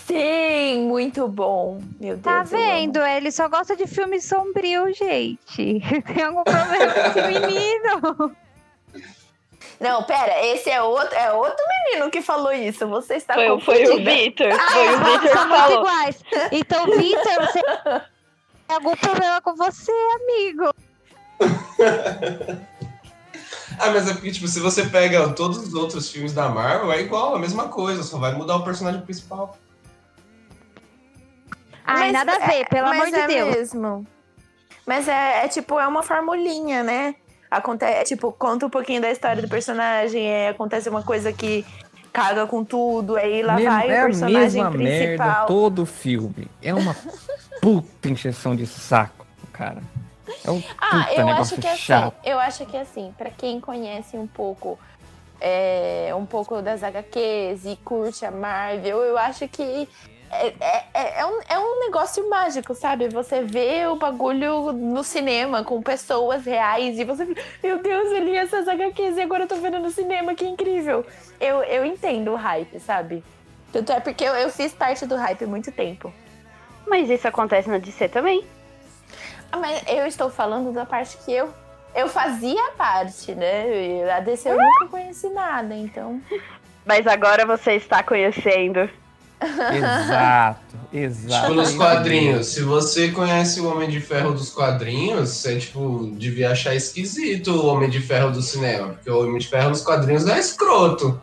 Sim, 0.08 0.86
muito 0.88 1.28
bom. 1.28 1.80
Meu 2.00 2.16
Deus. 2.16 2.22
Tá 2.22 2.42
vendo? 2.42 2.98
Ele 3.04 3.30
só 3.30 3.46
gosta 3.48 3.76
de 3.76 3.86
filmes 3.86 4.24
sombrios, 4.24 4.96
gente. 4.96 5.80
Tem 6.14 6.24
algum 6.24 6.42
problema 6.44 6.92
com 6.94 7.00
esse 7.00 7.22
menino? 7.28 8.36
Não, 9.78 10.02
pera, 10.02 10.44
esse 10.44 10.68
é 10.70 10.82
outro, 10.82 11.14
é 11.14 11.30
outro 11.32 11.62
menino 11.92 12.10
que 12.10 12.20
falou 12.20 12.52
isso. 12.52 12.84
Você 12.88 13.14
está 13.14 13.34
Foi, 13.34 13.48
o- 13.50 13.60
foi 13.60 13.84
o. 13.88 13.96
Vitor. 14.04 14.50
Foi 14.50 14.88
o 14.94 14.98
Vitor 15.04 15.20
que 15.20 15.28
Somos 15.28 15.56
falou. 15.56 15.78
iguais. 15.78 16.20
Então, 16.50 16.84
Vitor, 16.86 17.34
você 17.46 17.62
tem 17.62 18.76
algum 18.76 18.96
problema 18.96 19.40
com 19.42 19.54
você, 19.54 19.92
amigo? 20.16 20.70
Ah, 23.80 23.90
mas 23.92 24.08
é 24.08 24.12
porque, 24.14 24.32
tipo, 24.32 24.48
se 24.48 24.58
você 24.58 24.86
pega 24.86 25.28
todos 25.34 25.58
os 25.58 25.72
outros 25.72 26.10
filmes 26.10 26.32
da 26.32 26.48
Marvel, 26.48 26.90
é 26.90 27.00
igual, 27.00 27.36
a 27.36 27.38
mesma 27.38 27.68
coisa, 27.68 28.02
só 28.02 28.18
vai 28.18 28.32
mudar 28.34 28.56
o 28.56 28.64
personagem 28.64 29.00
principal. 29.02 29.56
Ai, 31.88 31.98
Mas 32.00 32.12
nada 32.12 32.36
a 32.36 32.46
ver, 32.46 32.68
pelo 32.68 32.88
Mas 32.88 33.00
amor 33.00 33.10
de 33.12 33.18
é 33.20 33.26
Deus. 33.26 33.56
mesmo. 33.56 34.06
Mas 34.86 35.08
é, 35.08 35.44
é 35.44 35.48
tipo, 35.48 35.78
é 35.78 35.86
uma 35.86 36.02
formulinha, 36.02 36.82
né? 36.82 37.14
Acontece, 37.50 37.92
é, 37.92 38.04
tipo, 38.04 38.30
conta 38.30 38.66
um 38.66 38.70
pouquinho 38.70 39.00
da 39.00 39.10
história 39.10 39.40
do 39.40 39.48
personagem, 39.48 40.26
é, 40.26 40.48
acontece 40.50 40.88
uma 40.88 41.02
coisa 41.02 41.32
que 41.32 41.64
caga 42.12 42.46
com 42.46 42.62
tudo, 42.62 43.16
aí 43.16 43.42
lá 43.42 43.54
Mesmo- 43.54 43.70
vai 43.70 43.90
é 43.90 44.00
o 44.00 44.02
a 44.02 44.06
personagem 44.06 44.62
mesma 44.62 44.70
merda 44.70 45.06
principal. 45.24 45.46
todo 45.46 45.86
filme. 45.86 46.46
É 46.62 46.74
uma 46.74 46.94
puta 47.62 48.08
encheção 48.08 48.54
de 48.54 48.66
saco, 48.66 49.26
cara. 49.52 49.82
É 50.44 50.50
um 50.50 50.62
Ah, 50.78 51.04
puta 51.06 51.20
eu 51.20 51.26
negócio 51.26 51.54
acho 51.54 51.60
que 51.62 51.66
é 51.66 51.76
chato. 51.76 52.14
assim, 52.20 52.30
eu 52.30 52.38
acho 52.38 52.66
que 52.66 52.76
é 52.76 52.80
assim, 52.82 53.14
pra 53.16 53.30
quem 53.30 53.60
conhece 53.60 54.16
um 54.18 54.26
pouco 54.26 54.78
é, 55.40 56.12
um 56.14 56.26
pouco 56.26 56.60
das 56.60 56.82
HQs 56.82 57.64
e 57.64 57.76
curte 57.84 58.26
a 58.26 58.30
Marvel, 58.30 58.98
eu 59.04 59.16
acho 59.16 59.46
que 59.48 59.88
é, 60.30 60.54
é, 60.60 60.84
é, 60.94 61.20
é 61.20 61.26
um, 61.26 61.40
é 61.48 61.58
um 61.58 61.80
negócio 61.80 62.28
mágico, 62.28 62.74
sabe? 62.74 63.08
Você 63.08 63.42
vê 63.42 63.86
o 63.86 63.96
bagulho 63.96 64.72
no 64.72 65.02
cinema 65.02 65.64
com 65.64 65.82
pessoas 65.82 66.44
reais 66.44 66.98
e 66.98 67.04
você 67.04 67.26
fica, 67.26 67.42
meu 67.62 67.82
Deus, 67.82 68.12
eu 68.12 68.24
li 68.24 68.36
essas 68.36 68.68
HQs 68.68 69.16
e 69.16 69.22
agora 69.22 69.44
eu 69.44 69.48
tô 69.48 69.56
vendo 69.56 69.78
no 69.78 69.90
cinema, 69.90 70.34
que 70.34 70.46
incrível. 70.46 71.04
Eu, 71.40 71.62
eu 71.62 71.84
entendo 71.84 72.32
o 72.32 72.36
hype, 72.36 72.78
sabe? 72.80 73.24
Tanto 73.72 73.92
é 73.92 74.00
porque 74.00 74.24
eu, 74.24 74.34
eu 74.34 74.50
fiz 74.50 74.72
parte 74.72 75.06
do 75.06 75.16
hype 75.16 75.44
há 75.44 75.48
muito 75.48 75.70
tempo. 75.72 76.12
Mas 76.86 77.10
isso 77.10 77.28
acontece 77.28 77.68
na 77.68 77.78
DC 77.78 78.08
também. 78.08 78.44
Ah, 79.52 79.58
mas 79.58 79.82
eu 79.86 80.06
estou 80.06 80.30
falando 80.30 80.72
da 80.72 80.84
parte 80.84 81.16
que 81.24 81.32
eu 81.32 81.52
eu 81.94 82.06
fazia 82.06 82.70
parte, 82.76 83.34
né? 83.34 84.10
A 84.12 84.20
DC 84.20 84.50
eu 84.50 84.56
nunca 84.56 84.86
conheci 84.86 85.28
nada, 85.30 85.74
então. 85.74 86.20
Mas 86.84 87.06
agora 87.06 87.44
você 87.44 87.72
está 87.72 88.02
conhecendo. 88.02 88.88
Exato, 89.40 90.76
exato. 90.92 91.42
Tipo, 91.42 91.54
nos 91.54 91.74
quadrinhos. 91.74 92.46
Se 92.48 92.62
você 92.62 93.10
conhece 93.10 93.60
o 93.60 93.70
Homem 93.70 93.88
de 93.88 94.00
Ferro 94.00 94.32
dos 94.32 94.50
quadrinhos, 94.50 95.28
você, 95.30 95.58
tipo, 95.58 96.10
devia 96.14 96.50
achar 96.52 96.74
esquisito 96.74 97.52
o 97.52 97.66
Homem 97.66 97.88
de 97.88 98.00
Ferro 98.00 98.30
do 98.30 98.42
cinema. 98.42 98.88
Porque 98.94 99.10
o 99.10 99.20
Homem 99.22 99.38
de 99.38 99.46
Ferro 99.48 99.70
nos 99.70 99.82
quadrinhos 99.82 100.26
é 100.26 100.38
escroto. 100.38 101.20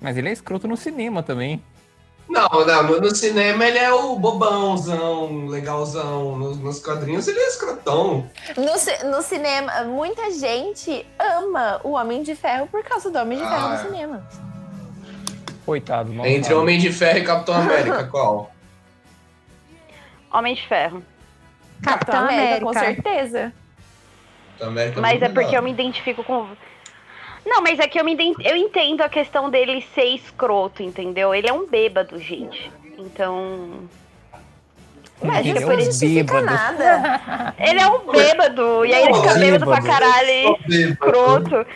Mas 0.00 0.16
ele 0.16 0.28
é 0.28 0.32
escroto 0.32 0.66
no 0.66 0.76
cinema 0.76 1.22
também. 1.22 1.62
Não, 2.28 2.48
não, 2.66 3.00
no- 3.00 3.14
cinema 3.14 3.64
ele 3.66 3.78
é 3.78 3.92
o 3.92 4.16
bobãozão, 4.18 5.46
legalzão. 5.48 6.38
Nos, 6.38 6.56
nos 6.56 6.78
quadrinhos 6.80 7.28
ele 7.28 7.38
é 7.38 7.48
escrotão. 7.48 8.26
No, 8.56 9.10
no 9.10 9.22
cinema, 9.22 9.84
muita 9.84 10.30
gente 10.30 11.04
ama 11.18 11.80
o 11.84 11.90
Homem 11.90 12.22
de 12.22 12.34
Ferro 12.34 12.66
por 12.68 12.82
causa 12.82 13.10
do 13.10 13.18
Homem 13.18 13.36
de 13.38 13.44
Ferro 13.44 13.66
Ah, 13.66 13.68
no 13.68 13.74
é. 13.74 13.78
cinema. 13.84 14.28
Coitado, 15.72 16.12
Entre. 16.26 16.52
Homem 16.52 16.78
de 16.78 16.92
Ferro 16.92 17.16
e 17.18 17.24
Capitão 17.24 17.54
América, 17.54 18.04
qual? 18.12 18.52
Homem 20.30 20.54
de 20.54 20.66
Ferro. 20.68 21.02
Capitão 21.82 22.20
América. 22.24 22.60
com 22.66 22.72
certeza. 22.74 23.52
Capitão 24.50 24.68
América 24.68 25.00
Mas 25.00 25.12
muito 25.12 25.24
é 25.24 25.28
porque 25.30 25.56
eu 25.56 25.62
me 25.62 25.70
identifico 25.70 26.22
com. 26.24 26.46
Não, 27.46 27.62
mas 27.62 27.78
é 27.78 27.88
que 27.88 27.98
eu 27.98 28.04
me 28.04 28.12
ident- 28.12 28.36
eu 28.44 28.54
entendo 28.54 29.00
a 29.00 29.08
questão 29.08 29.48
dele 29.48 29.80
ser 29.94 30.04
escroto, 30.04 30.82
entendeu? 30.82 31.34
Ele 31.34 31.48
é 31.48 31.52
um 31.54 31.66
bêbado, 31.66 32.18
gente. 32.20 32.70
Então. 32.98 33.88
Mas 35.22 35.46
Ele 35.46 35.58
é 35.58 35.62
por 35.62 35.72
um 35.72 35.98
bêbado. 35.98 36.44
nada. 36.44 37.54
Ele 37.58 37.80
é 37.80 37.86
um 37.86 38.12
bêbado. 38.12 38.84
e 38.84 38.92
aí 38.94 39.04
ele 39.04 39.14
fica 39.14 39.34
bêbado 39.38 39.64
pra 39.64 39.80
caralho 39.80 40.58
bêbado. 40.66 40.74
escroto. 40.92 41.66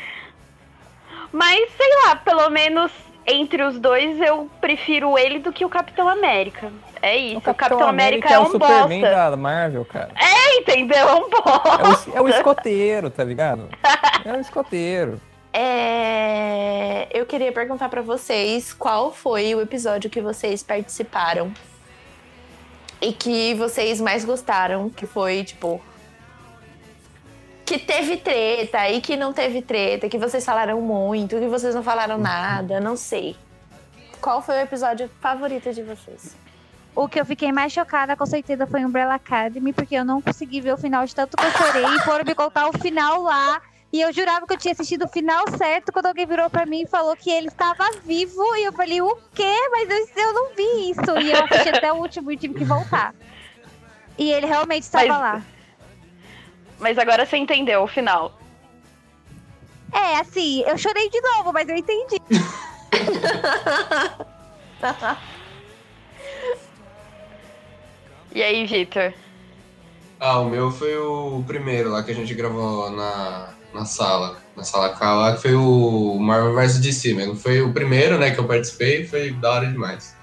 Mas, 1.32 1.70
sei 1.76 1.88
lá, 2.04 2.16
pelo 2.16 2.50
menos 2.50 2.92
entre 3.26 3.62
os 3.62 3.78
dois 3.78 4.20
eu 4.20 4.48
prefiro 4.60 5.18
ele 5.18 5.38
do 5.38 5.52
que 5.52 5.64
o 5.64 5.68
Capitão 5.68 6.08
América. 6.08 6.72
É 7.02 7.16
isso. 7.16 7.38
O 7.38 7.40
Capitão, 7.42 7.82
América, 7.82 8.32
é 8.32 8.38
o 8.38 8.42
um 8.42 8.50
Superman 8.50 9.00
bosta. 9.00 9.30
da 9.30 9.36
Marvel, 9.36 9.84
cara. 9.84 10.10
Entendeu? 10.56 11.08
É 11.08 11.14
um 11.14 11.28
bosta. 11.28 12.10
É 12.10 12.14
o, 12.14 12.16
é 12.18 12.22
o 12.22 12.28
escoteiro, 12.28 13.10
tá 13.10 13.22
ligado? 13.22 13.68
É 14.24 14.32
o 14.32 14.40
escoteiro. 14.40 15.20
É, 15.58 17.08
Eu 17.14 17.24
queria 17.24 17.50
perguntar 17.50 17.88
pra 17.88 18.02
vocês 18.02 18.74
qual 18.74 19.10
foi 19.10 19.54
o 19.54 19.60
episódio 19.62 20.10
que 20.10 20.20
vocês 20.20 20.62
participaram 20.62 21.50
e 23.00 23.10
que 23.10 23.54
vocês 23.54 23.98
mais 23.98 24.22
gostaram, 24.22 24.90
que 24.90 25.06
foi 25.06 25.44
tipo 25.44 25.80
que 27.66 27.78
teve 27.78 28.16
treta 28.16 28.88
e 28.88 29.00
que 29.00 29.16
não 29.16 29.32
teve 29.32 29.60
treta, 29.60 30.08
que 30.08 30.16
vocês 30.18 30.44
falaram 30.44 30.80
muito, 30.80 31.36
que 31.38 31.48
vocês 31.48 31.74
não 31.74 31.82
falaram 31.82 32.16
nada, 32.16 32.80
não 32.80 32.96
sei. 32.96 33.36
Qual 34.20 34.40
foi 34.40 34.56
o 34.56 34.60
episódio 34.60 35.10
favorito 35.20 35.72
de 35.72 35.82
vocês? 35.82 36.36
O 36.94 37.08
que 37.08 37.20
eu 37.20 37.26
fiquei 37.26 37.52
mais 37.52 37.72
chocada, 37.72 38.16
com 38.16 38.24
certeza, 38.24 38.66
foi 38.66 38.84
Umbrella 38.84 39.14
Academy, 39.16 39.72
porque 39.72 39.96
eu 39.96 40.04
não 40.04 40.22
consegui 40.22 40.60
ver 40.60 40.72
o 40.72 40.78
final 40.78 41.04
de 41.04 41.14
tanto 41.14 41.36
que 41.36 41.44
eu 41.44 41.50
chorei 41.50 41.84
e 41.84 41.98
foram 42.04 42.24
me 42.24 42.34
contar 42.34 42.68
o 42.68 42.72
final 42.78 43.22
lá. 43.22 43.60
E 43.92 44.00
eu 44.00 44.12
jurava 44.12 44.46
que 44.46 44.52
eu 44.54 44.56
tinha 44.58 44.72
assistido 44.72 45.04
o 45.04 45.08
final 45.08 45.44
certo 45.56 45.92
quando 45.92 46.06
alguém 46.06 46.26
virou 46.26 46.48
pra 46.48 46.64
mim 46.66 46.82
e 46.82 46.86
falou 46.86 47.14
que 47.16 47.30
ele 47.30 47.48
estava 47.48 47.84
vivo. 48.04 48.42
E 48.56 48.64
eu 48.64 48.72
falei, 48.72 49.00
o 49.02 49.16
quê? 49.34 49.54
Mas 49.70 49.88
eu, 49.90 50.22
eu 50.24 50.32
não 50.32 50.54
vi 50.54 50.90
isso. 50.90 51.18
E 51.20 51.32
eu 51.32 51.44
assisti 51.44 51.68
até 51.68 51.92
o 51.92 51.96
último 51.96 52.30
e 52.32 52.36
tive 52.36 52.54
que 52.54 52.64
voltar. 52.64 53.14
E 54.18 54.30
ele 54.32 54.46
realmente 54.46 54.82
estava 54.84 55.06
Mas- 55.08 55.20
lá. 55.20 55.42
Mas 56.78 56.98
agora 56.98 57.24
você 57.24 57.36
entendeu 57.36 57.82
o 57.82 57.86
final. 57.86 58.36
É, 59.92 60.18
assim, 60.18 60.62
eu 60.62 60.76
chorei 60.76 61.08
de 61.08 61.20
novo, 61.20 61.52
mas 61.52 61.68
eu 61.68 61.76
entendi. 61.76 62.20
E 68.36 68.42
aí, 68.42 68.66
Vitor? 68.66 69.14
Ah, 70.20 70.40
o 70.40 70.50
meu 70.50 70.70
foi 70.70 70.94
o 70.98 71.42
primeiro 71.46 71.90
lá 71.90 72.02
que 72.02 72.10
a 72.10 72.14
gente 72.14 72.34
gravou 72.34 72.90
na, 72.90 73.48
na 73.72 73.86
sala. 73.86 74.36
Na 74.54 74.62
sala 74.62 74.90
K 74.90 75.14
lá, 75.14 75.34
que 75.34 75.40
foi 75.40 75.54
o 75.54 76.18
Marvel 76.18 76.54
vs 76.54 76.78
DC 76.78 77.14
mesmo. 77.14 77.34
Foi 77.34 77.62
o 77.62 77.72
primeiro, 77.72 78.18
né, 78.18 78.32
que 78.32 78.38
eu 78.38 78.46
participei, 78.46 79.06
foi 79.06 79.30
da 79.30 79.52
hora 79.52 79.66
demais. 79.66 80.14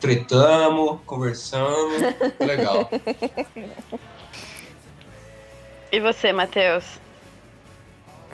Tretamos, 0.00 0.98
conversamos, 1.06 2.02
foi 2.36 2.46
legal. 2.46 2.90
E 5.92 6.00
você, 6.00 6.32
Matheus? 6.32 6.84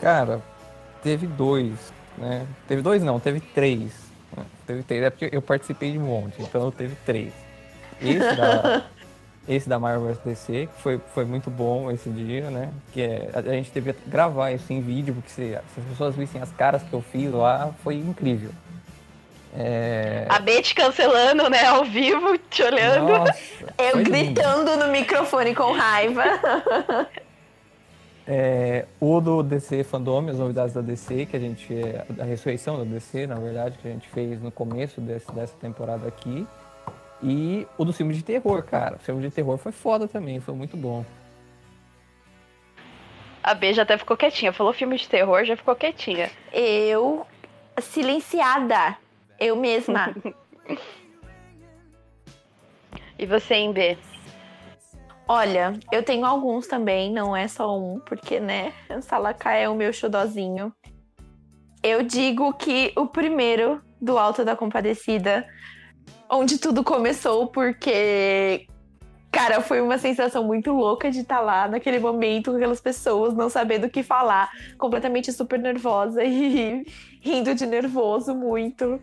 Cara, 0.01 0.41
teve 1.03 1.27
dois, 1.27 1.93
né? 2.19 2.47
Teve 2.67 2.83
dois 2.83 3.03
não, 3.03 3.21
teve 3.21 3.41
três. 3.41 3.93
né? 4.37 4.45
Teve 4.67 4.83
três, 4.83 5.03
é 5.05 5.11
porque 5.11 5.29
eu 5.33 5.43
participei 5.43 5.93
de 5.93 5.99
um 5.99 6.03
monte, 6.07 6.41
então 6.43 6.71
teve 6.71 6.97
três. 7.07 7.33
Esse 8.01 8.35
da, 8.37 8.83
esse 9.49 9.69
da 9.69 9.79
Marvel 9.79 10.09
vs 10.15 10.19
DC, 10.25 10.69
que 10.75 10.83
foi, 10.83 11.01
foi 11.15 11.25
muito 11.25 11.51
bom 11.51 11.91
esse 11.91 12.09
dia, 12.11 12.51
né? 12.51 12.71
Que 12.93 13.03
é, 13.03 13.31
a, 13.33 13.39
a 13.39 13.53
gente 13.55 13.71
teve 13.71 13.93
que 13.93 14.09
gravar 14.11 14.51
isso 14.51 14.73
em 14.73 14.81
vídeo, 14.81 15.15
porque 15.15 15.31
se, 15.31 15.51
se 15.51 15.57
as 15.57 15.85
pessoas 15.91 16.17
vissem 16.17 16.41
as 16.43 16.51
caras 16.53 16.83
que 16.83 16.93
eu 16.93 17.03
fiz 17.03 17.31
lá, 17.33 17.71
foi 17.85 17.95
incrível. 17.97 18.51
É, 19.55 20.25
A 20.31 20.39
B 20.41 20.63
te 20.63 20.75
cancelando, 20.75 21.51
né, 21.51 21.67
ao 21.67 21.85
vivo, 21.85 22.39
te 22.39 22.63
olhando. 22.63 23.07
nossa, 23.07 23.39
Eu 23.79 23.91
foi 23.91 24.03
lindo. 24.03 24.11
gritando 24.11 24.77
no 24.79 24.89
microfone 24.89 25.55
com 25.55 25.73
raiva. 25.73 26.25
É, 28.27 28.87
o 29.01 29.21
do 29.21 29.43
DC 29.43 29.83
Fandom, 29.83 30.29
as 30.29 30.39
novidades 30.39 30.75
da 30.75 30.81
DC, 30.81 31.27
que 31.27 31.37
a 31.37 31.41
gente. 31.41 31.75
A 32.21 32.25
ressurreição 32.25 32.79
da 32.79 32.85
DC, 32.85 33.27
na 33.27 33.35
verdade, 33.35 33.79
que 33.79 33.89
a 33.89 33.91
gente 33.91 34.09
fez 34.09 34.41
no 34.41 34.51
começo 34.51 35.01
desse, 35.01 35.31
dessa 35.33 35.57
temporada 35.57 36.07
aqui. 36.07 36.47
E 37.23 37.67
o 37.77 37.85
do 37.85 37.93
filme 37.93 38.15
de 38.15 38.23
terror, 38.23 38.63
cara. 38.63 38.97
O 38.97 38.99
filme 38.99 39.23
de 39.23 39.31
terror 39.31 39.57
foi 39.59 39.73
foda 39.73 40.07
também, 40.07 40.41
foi 40.41 40.55
muito 40.55 40.77
bom. 40.77 41.05
A 43.43 43.55
B 43.55 43.73
já 43.73 43.83
até 43.83 43.99
ficou 43.99 44.17
quietinha. 44.17 44.53
Falou 44.53 44.73
filme 44.73 44.97
de 44.97 45.09
terror, 45.09 45.45
já 45.45 45.57
ficou 45.57 45.75
quietinha. 45.75 46.31
Eu 46.53 47.27
silenciada. 47.81 48.97
Eu 49.39 49.57
mesma. 49.57 50.15
E 53.19 53.27
você, 53.27 53.55
em 53.55 53.73
B? 53.73 53.97
Olha, 55.29 55.79
eu 55.91 56.03
tenho 56.03 56.27
alguns 56.27 56.67
também, 56.67 57.13
não 57.13 57.35
é 57.35 57.47
só 57.49 57.79
um, 57.79 58.01
porque, 58.01 58.41
né, 58.41 58.73
Salacá 59.03 59.53
é 59.53 59.69
o 59.69 59.75
meu 59.75 59.93
xodozinho. 59.93 60.73
Eu 61.83 62.03
digo 62.03 62.53
que 62.55 62.93
o 62.97 63.07
primeiro 63.07 63.81
do 64.01 64.19
Alto 64.19 64.45
da 64.45 64.57
Compadecida, 64.57 65.47
onde 66.29 66.59
tudo 66.59 66.85
começou, 66.85 67.47
porque, 67.47 68.67
cara, 69.31 69.61
foi 69.61 69.81
uma 69.81 69.97
sensação 69.97 70.45
muito 70.45 70.73
louca 70.73 71.11
de 71.11 71.21
estar 71.21 71.41
lá 71.41 71.67
naquele 71.69 71.99
momento 71.99 72.51
com 72.51 72.57
aquelas 72.57 72.81
pessoas, 72.81 73.35
não 73.35 73.49
sabendo 73.49 73.87
o 73.87 73.91
que 73.91 74.03
falar, 74.03 74.51
completamente 74.77 75.33
super 75.33 75.59
nervosa 75.59 76.23
e 76.25 76.85
rindo 77.21 77.55
de 77.55 77.65
nervoso 77.67 78.35
muito. 78.35 79.01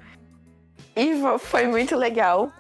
E 0.96 1.16
fo- 1.16 1.40
foi 1.40 1.66
muito 1.68 1.96
legal. 1.96 2.52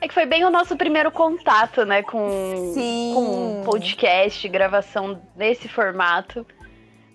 É 0.00 0.08
que 0.08 0.14
foi 0.14 0.24
bem 0.26 0.44
o 0.44 0.50
nosso 0.50 0.76
primeiro 0.76 1.10
contato, 1.10 1.84
né, 1.84 2.02
com, 2.02 2.72
Sim. 2.74 3.12
com 3.14 3.62
podcast, 3.64 4.48
gravação 4.48 5.20
nesse 5.36 5.68
formato. 5.68 6.46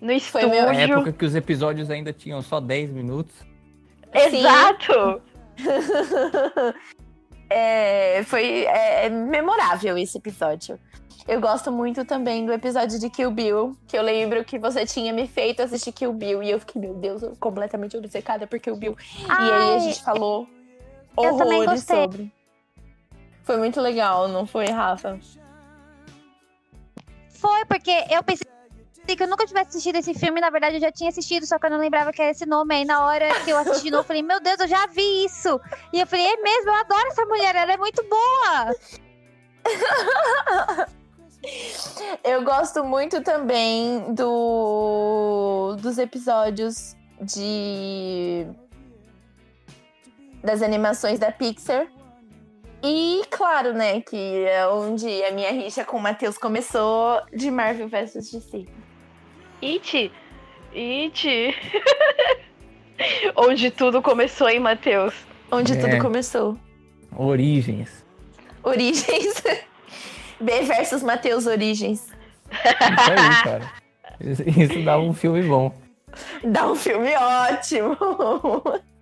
No 0.00 0.08
Foi 0.08 0.16
estúdio. 0.16 0.48
meu- 0.50 0.66
Na 0.66 0.74
época 0.74 1.12
que 1.12 1.24
os 1.24 1.34
episódios 1.34 1.90
ainda 1.90 2.12
tinham 2.12 2.40
só 2.42 2.60
10 2.60 2.90
minutos. 2.90 3.34
Exato! 4.12 5.20
É, 7.48 8.24
foi 8.24 8.64
é, 8.64 9.08
memorável 9.08 9.96
esse 9.96 10.18
episódio. 10.18 10.80
Eu 11.28 11.40
gosto 11.40 11.70
muito 11.70 12.04
também 12.04 12.44
do 12.44 12.52
episódio 12.52 12.98
de 12.98 13.08
Kill 13.08 13.30
Bill, 13.30 13.76
que 13.86 13.96
eu 13.96 14.02
lembro 14.02 14.44
que 14.44 14.58
você 14.58 14.84
tinha 14.84 15.12
me 15.12 15.28
feito 15.28 15.62
assistir 15.62 15.92
Kill 15.92 16.12
Bill 16.12 16.42
e 16.42 16.50
eu 16.50 16.58
fiquei, 16.58 16.80
meu 16.82 16.94
Deus, 16.94 17.22
eu 17.22 17.36
completamente 17.38 17.96
obcecada 17.96 18.48
por 18.48 18.58
Kill 18.58 18.76
Bill. 18.76 18.96
e 19.28 19.30
aí 19.30 19.50
a 19.50 19.56
Ai, 19.74 19.80
gente 19.80 20.02
falou 20.02 20.46
eu 21.16 21.36
também 21.36 21.60
horrores 21.62 21.84
gostei. 21.84 21.96
sobre. 22.02 22.32
Foi 23.46 23.56
muito 23.58 23.80
legal, 23.80 24.26
não 24.26 24.44
foi, 24.44 24.66
Rafa? 24.66 25.20
Foi, 27.30 27.64
porque 27.66 27.92
eu 28.10 28.20
pensei 28.24 28.44
que 29.16 29.22
eu 29.22 29.28
nunca 29.28 29.46
tivesse 29.46 29.68
assistido 29.68 29.94
esse 29.94 30.12
filme. 30.14 30.40
Na 30.40 30.50
verdade, 30.50 30.74
eu 30.76 30.80
já 30.80 30.90
tinha 30.90 31.10
assistido, 31.10 31.46
só 31.46 31.56
que 31.56 31.66
eu 31.66 31.70
não 31.70 31.78
lembrava 31.78 32.12
que 32.12 32.20
era 32.20 32.32
esse 32.32 32.44
nome. 32.44 32.74
Aí, 32.74 32.84
na 32.84 33.06
hora 33.06 33.28
que 33.44 33.50
eu 33.50 33.56
assisti 33.56 33.88
eu 33.88 34.02
falei, 34.02 34.20
meu 34.20 34.40
Deus, 34.40 34.58
eu 34.58 34.66
já 34.66 34.88
vi 34.88 35.24
isso. 35.24 35.60
E 35.92 36.00
eu 36.00 36.06
falei, 36.08 36.26
é 36.26 36.36
mesmo, 36.38 36.70
eu 36.70 36.74
adoro 36.74 37.06
essa 37.06 37.24
mulher, 37.24 37.54
ela 37.54 37.72
é 37.72 37.76
muito 37.76 38.02
boa. 38.02 38.74
Eu 42.24 42.42
gosto 42.42 42.82
muito 42.82 43.22
também 43.22 44.12
do 44.12 45.76
dos 45.80 45.96
episódios 45.96 46.96
de 47.20 48.48
das 50.42 50.60
animações 50.60 51.20
da 51.20 51.30
Pixar 51.30 51.86
E 52.88 53.22
claro, 53.30 53.72
né, 53.72 54.00
que 54.00 54.44
é 54.44 54.64
onde 54.68 55.06
a 55.24 55.32
minha 55.32 55.50
rixa 55.50 55.84
com 55.84 55.96
o 55.96 56.00
Matheus 56.00 56.38
começou 56.38 57.20
de 57.34 57.50
Marvel 57.50 57.88
vs 57.88 58.30
DC. 58.30 58.64
It! 59.60 60.12
It! 60.72 61.56
Onde 63.34 63.72
tudo 63.72 64.00
começou, 64.00 64.48
hein, 64.48 64.60
Matheus? 64.60 65.14
Onde 65.50 65.72
É. 65.72 65.76
tudo 65.76 65.98
começou. 66.00 66.56
Origens. 67.16 68.04
Origens. 68.62 69.42
B 70.40 70.62
versus 70.62 71.02
Matheus 71.02 71.46
Origens. 71.46 72.06
Isso 72.06 73.10
aí, 73.10 73.42
cara. 73.42 73.72
Isso, 74.20 74.42
isso 74.48 74.84
dá 74.84 74.96
um 74.98 75.12
filme 75.12 75.42
bom. 75.42 75.74
Dá 76.44 76.70
um 76.70 76.76
filme 76.76 77.12
ótimo. 77.16 77.96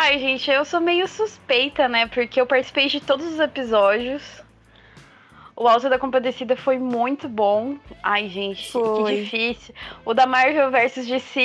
Ai, 0.00 0.16
gente, 0.20 0.48
eu 0.48 0.64
sou 0.64 0.80
meio 0.80 1.08
suspeita, 1.08 1.88
né? 1.88 2.06
Porque 2.06 2.40
eu 2.40 2.46
participei 2.46 2.86
de 2.86 3.00
todos 3.00 3.26
os 3.26 3.40
episódios. 3.40 4.22
O 5.56 5.66
Alto 5.66 5.90
da 5.90 5.98
Compadecida 5.98 6.54
foi 6.56 6.78
muito 6.78 7.28
bom. 7.28 7.76
Ai, 8.00 8.28
gente, 8.28 8.70
Foi. 8.70 9.02
que 9.04 9.22
difícil. 9.22 9.74
O 10.04 10.14
da 10.14 10.24
Marvel 10.24 10.70
vs 10.70 11.04
DC, 11.04 11.40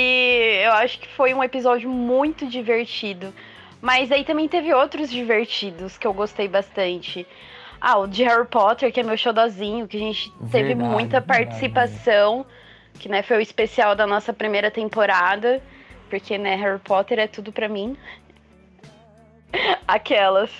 eu 0.66 0.72
acho 0.74 1.00
que 1.00 1.08
foi 1.08 1.34
um 1.34 1.42
episódio 1.42 1.90
muito 1.90 2.46
divertido. 2.46 3.34
Mas 3.82 4.12
aí 4.12 4.22
também 4.22 4.46
teve 4.46 4.72
outros 4.72 5.10
divertidos 5.10 5.98
que 5.98 6.06
eu 6.06 6.14
gostei 6.14 6.46
bastante. 6.46 7.26
Ah, 7.80 7.98
o 7.98 8.06
de 8.06 8.22
Harry 8.22 8.46
Potter, 8.46 8.92
que 8.92 9.00
é 9.00 9.02
meu 9.02 9.16
showzinho, 9.16 9.88
que 9.88 9.96
a 9.96 10.00
gente 10.00 10.30
teve 10.52 10.68
Verdade, 10.68 10.90
muita 10.90 11.18
verdade. 11.18 11.26
participação. 11.26 12.46
Que 13.00 13.08
né, 13.08 13.24
foi 13.24 13.38
o 13.38 13.40
especial 13.40 13.96
da 13.96 14.06
nossa 14.06 14.32
primeira 14.32 14.70
temporada. 14.70 15.60
Porque, 16.08 16.38
né, 16.38 16.54
Harry 16.54 16.78
Potter 16.78 17.18
é 17.18 17.26
tudo 17.26 17.50
pra 17.50 17.68
mim. 17.68 17.96
Aquelas. 19.86 20.50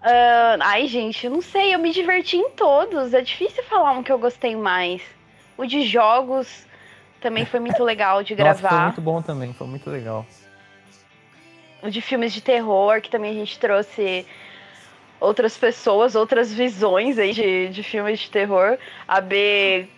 Ah, 0.00 0.56
ai, 0.60 0.86
gente, 0.86 1.28
não 1.28 1.42
sei, 1.42 1.74
eu 1.74 1.78
me 1.78 1.92
diverti 1.92 2.36
em 2.36 2.50
todos. 2.50 3.12
É 3.12 3.20
difícil 3.20 3.62
falar 3.64 3.92
um 3.92 4.02
que 4.02 4.12
eu 4.12 4.18
gostei 4.18 4.54
mais. 4.54 5.02
O 5.56 5.66
de 5.66 5.82
jogos 5.82 6.66
também 7.20 7.44
foi 7.44 7.60
muito 7.60 7.82
legal 7.82 8.22
de 8.22 8.34
Nossa, 8.36 8.54
foi 8.54 8.68
gravar. 8.68 8.84
muito 8.84 9.00
bom 9.00 9.20
também, 9.20 9.52
foi 9.52 9.66
muito 9.66 9.90
legal. 9.90 10.24
O 11.82 11.90
de 11.90 12.00
filmes 12.00 12.32
de 12.32 12.40
terror, 12.40 13.00
que 13.00 13.10
também 13.10 13.30
a 13.30 13.34
gente 13.34 13.58
trouxe 13.58 14.26
outras 15.20 15.56
pessoas, 15.56 16.14
outras 16.14 16.52
visões 16.52 17.18
aí 17.18 17.32
de, 17.32 17.68
de 17.68 17.82
filmes 17.82 18.20
de 18.20 18.30
terror. 18.30 18.78
A 19.06 19.20
B 19.20 19.88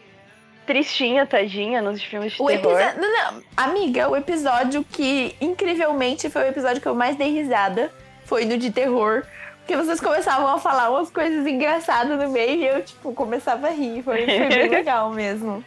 tristinha, 0.71 1.27
tadinha, 1.27 1.83
nos 1.83 2.01
filmes 2.01 2.33
de 2.33 2.41
O 2.41 2.47
terror. 2.47 2.79
episódio. 2.79 3.01
Não, 3.01 3.33
não, 3.33 3.43
amiga, 3.57 4.09
o 4.09 4.17
episódio 4.17 4.85
que 4.85 5.35
incrivelmente 5.41 6.31
foi 6.31 6.43
o 6.43 6.47
episódio 6.47 6.81
que 6.81 6.87
eu 6.87 6.95
mais 6.95 7.17
dei 7.17 7.33
risada 7.33 7.93
foi 8.25 8.45
no 8.45 8.57
de 8.57 8.71
terror. 8.71 9.25
Porque 9.59 9.77
vocês 9.77 10.01
começavam 10.01 10.47
a 10.47 10.59
falar 10.61 10.91
umas 10.91 11.11
coisas 11.11 11.45
engraçadas 11.45 12.17
no 12.17 12.29
meio 12.31 12.61
e 12.61 12.67
eu, 12.67 12.83
tipo, 12.85 13.13
começava 13.13 13.67
a 13.67 13.71
rir. 13.71 14.03
Foi, 14.05 14.25
foi 14.25 14.49
bem 14.49 14.69
legal 14.71 15.11
mesmo. 15.11 15.65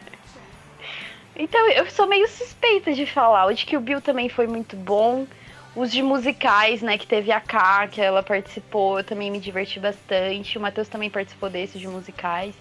Então, 1.36 1.68
eu 1.70 1.90
sou 1.90 2.06
meio 2.06 2.26
suspeita 2.28 2.92
de 2.94 3.04
falar. 3.04 3.46
O 3.46 3.52
de 3.52 3.66
que 3.66 3.76
o 3.76 3.80
Bill 3.80 4.00
também 4.00 4.30
foi 4.30 4.46
muito 4.46 4.74
bom. 4.74 5.26
Os 5.76 5.90
de 5.92 6.02
musicais, 6.02 6.80
né, 6.80 6.96
que 6.96 7.06
teve 7.06 7.30
a 7.32 7.40
K, 7.40 7.88
que 7.88 8.00
ela 8.00 8.22
participou, 8.22 8.98
eu 8.98 9.04
também 9.04 9.30
me 9.30 9.38
diverti 9.40 9.78
bastante. 9.80 10.56
O 10.56 10.60
Matheus 10.60 10.88
também 10.88 11.10
participou 11.10 11.50
desses 11.50 11.78
de 11.80 11.88
musicais. 11.88 12.54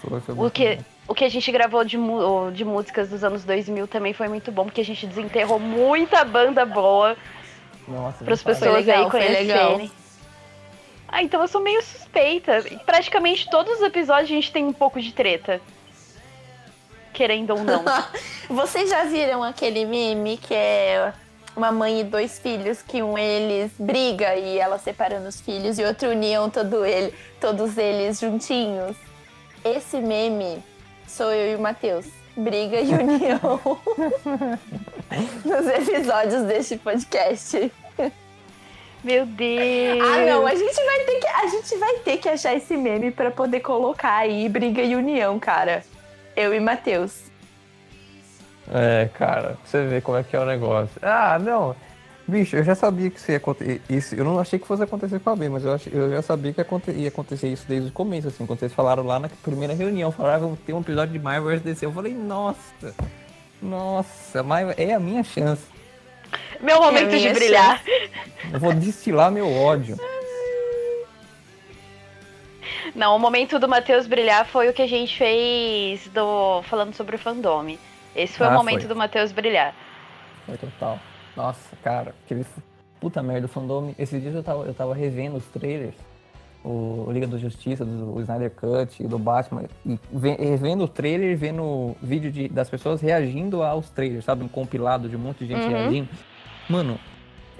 Foi, 0.00 0.20
foi 0.20 0.34
O 0.34 0.38
muito 0.38 0.52
que, 0.54 0.76
bom. 0.76 0.82
O 1.06 1.14
que 1.14 1.24
a 1.24 1.28
gente 1.28 1.50
gravou 1.52 1.84
de, 1.84 1.98
de 2.52 2.64
músicas 2.64 3.10
dos 3.10 3.22
anos 3.22 3.44
2000 3.44 3.86
também 3.86 4.12
foi 4.12 4.28
muito 4.28 4.50
bom, 4.50 4.64
porque 4.64 4.80
a 4.80 4.84
gente 4.84 5.06
desenterrou 5.06 5.58
muita 5.58 6.24
banda 6.24 6.64
boa 6.64 7.16
Nossa, 7.86 8.24
para 8.24 8.34
as 8.34 8.42
pessoas 8.42 8.86
legal, 8.86 9.04
aí 9.04 9.10
conhecerem. 9.10 9.92
Ah, 11.06 11.22
então 11.22 11.40
eu 11.42 11.48
sou 11.48 11.60
meio 11.60 11.80
suspeita. 11.82 12.58
E 12.70 12.76
Praticamente 12.78 13.48
todos 13.50 13.74
os 13.74 13.82
episódios 13.82 14.30
a 14.30 14.34
gente 14.34 14.50
tem 14.50 14.64
um 14.64 14.72
pouco 14.72 15.00
de 15.00 15.12
treta. 15.12 15.60
Querendo 17.12 17.50
ou 17.50 17.62
não. 17.62 17.84
Vocês 18.48 18.90
já 18.90 19.04
viram 19.04 19.42
aquele 19.42 19.84
meme 19.84 20.36
que 20.38 20.54
é 20.54 21.12
uma 21.54 21.70
mãe 21.70 22.00
e 22.00 22.04
dois 22.04 22.38
filhos, 22.38 22.82
que 22.82 23.00
um 23.00 23.16
eles 23.16 23.70
briga 23.78 24.34
e 24.34 24.58
ela 24.58 24.78
separando 24.78 25.28
os 25.28 25.40
filhos 25.40 25.78
e 25.78 25.84
outro 25.84 26.08
uniam 26.10 26.50
todo 26.50 26.84
ele, 26.84 27.14
todos 27.40 27.78
eles 27.78 28.18
juntinhos? 28.18 28.96
Esse 29.64 29.98
meme 29.98 30.60
sou 31.14 31.30
eu 31.30 31.52
e 31.52 31.54
o 31.54 31.60
Matheus. 31.60 32.06
Briga 32.36 32.80
e 32.80 32.92
união. 32.92 33.60
Nos 35.44 35.66
episódios 35.68 36.42
deste 36.42 36.76
podcast. 36.76 37.72
Meu 39.04 39.24
Deus. 39.24 40.02
Ah, 40.02 40.26
não, 40.26 40.44
a 40.44 40.54
gente 40.54 40.74
vai 40.74 41.00
ter 41.04 41.20
que, 41.20 41.26
a 41.26 41.46
gente 41.46 41.76
vai 41.76 41.94
ter 41.98 42.16
que 42.16 42.28
achar 42.28 42.54
esse 42.54 42.76
meme 42.76 43.12
pra 43.12 43.30
poder 43.30 43.60
colocar 43.60 44.16
aí 44.16 44.48
briga 44.48 44.82
e 44.82 44.96
união, 44.96 45.38
cara. 45.38 45.84
Eu 46.34 46.52
e 46.52 46.58
Matheus. 46.58 47.30
É, 48.72 49.08
cara, 49.14 49.50
pra 49.50 49.56
você 49.64 49.86
ver 49.86 50.02
como 50.02 50.18
é 50.18 50.24
que 50.24 50.34
é 50.34 50.40
o 50.40 50.46
negócio. 50.46 50.98
Ah, 51.00 51.38
não. 51.38 51.76
Bicho, 52.26 52.56
eu 52.56 52.64
já 52.64 52.74
sabia 52.74 53.10
que 53.10 53.18
isso 53.18 53.30
ia 53.30 53.36
acontecer. 53.36 53.82
Isso, 53.88 54.14
eu 54.14 54.24
não 54.24 54.38
achei 54.38 54.58
que 54.58 54.66
fosse 54.66 54.82
acontecer 54.82 55.20
com 55.20 55.28
a 55.30 55.36
B, 55.36 55.48
mas 55.50 55.62
eu, 55.64 55.74
achei- 55.74 55.92
eu 55.94 56.10
já 56.10 56.22
sabia 56.22 56.52
que 56.54 56.60
ia 56.60 56.62
aconte- 56.62 56.90
ia 56.90 57.08
acontecer 57.08 57.48
isso 57.48 57.66
desde 57.68 57.90
o 57.90 57.92
começo, 57.92 58.28
assim, 58.28 58.46
quando 58.46 58.60
vocês 58.60 58.72
falaram 58.72 59.02
lá 59.04 59.18
na 59.18 59.28
primeira 59.28 59.74
reunião, 59.74 60.10
falaram, 60.10 60.36
"Ah, 60.36 60.38
vamos 60.38 60.58
ter 60.60 60.72
um 60.72 60.80
episódio 60.80 61.12
de 61.12 61.18
Marvel 61.18 61.50
vs 61.50 61.60
DC. 61.62 61.84
Eu 61.84 61.92
falei, 61.92 62.14
nossa, 62.14 62.94
nossa, 63.60 64.42
Marvel 64.42 64.74
é 64.78 64.94
a 64.94 64.98
minha 65.00 65.22
chance. 65.22 65.62
Meu 66.62 66.80
momento 66.80 67.10
de 67.10 67.16
minha 67.16 67.34
brilhar. 67.34 67.82
Eu 68.52 68.58
vou 68.58 68.72
destilar 68.72 69.30
meu 69.30 69.52
ódio. 69.52 69.98
Não, 72.94 73.16
o 73.16 73.18
momento 73.18 73.58
do 73.58 73.68
Matheus 73.68 74.06
brilhar 74.06 74.46
foi 74.46 74.68
o 74.68 74.72
que 74.72 74.82
a 74.82 74.86
gente 74.86 75.16
fez 75.16 76.06
do 76.08 76.62
falando 76.64 76.94
sobre 76.94 77.16
o 77.16 77.18
fandome. 77.18 77.78
Esse 78.14 78.38
foi 78.38 78.46
Ah, 78.46 78.50
o 78.50 78.54
momento 78.54 78.80
foi. 78.80 78.88
do 78.88 78.96
Matheus 78.96 79.32
brilhar. 79.32 79.74
Foi 80.46 80.56
total. 80.56 80.98
Nossa, 81.36 81.76
cara, 81.82 82.14
aquele 82.24 82.44
puta 83.00 83.22
merda, 83.22 83.46
o 83.46 83.48
fandom. 83.48 83.94
Esses 83.98 84.20
dias 84.22 84.34
eu 84.34 84.42
tava, 84.42 84.64
eu 84.64 84.74
tava 84.74 84.94
revendo 84.94 85.36
os 85.36 85.44
trailers, 85.46 85.94
o, 86.64 87.04
o 87.06 87.12
Liga 87.12 87.26
da 87.26 87.36
Justiça, 87.36 87.84
do 87.84 88.14
o 88.16 88.20
Snyder 88.20 88.50
Cut, 88.50 89.02
do 89.06 89.18
Batman, 89.18 89.64
e 89.84 89.98
ve- 90.12 90.36
revendo 90.36 90.84
o 90.84 90.88
trailer 90.88 91.30
e 91.32 91.34
vendo 91.34 91.94
vídeo 92.02 92.30
de, 92.30 92.48
das 92.48 92.70
pessoas 92.70 93.00
reagindo 93.00 93.62
aos 93.62 93.90
trailers, 93.90 94.24
sabe? 94.24 94.44
Um 94.44 94.48
compilado 94.48 95.08
de 95.08 95.16
um 95.16 95.18
monte 95.18 95.38
de 95.40 95.46
gente 95.48 95.64
Uhum. 95.64 95.70
reagindo. 95.70 96.08
Mano, 96.68 96.98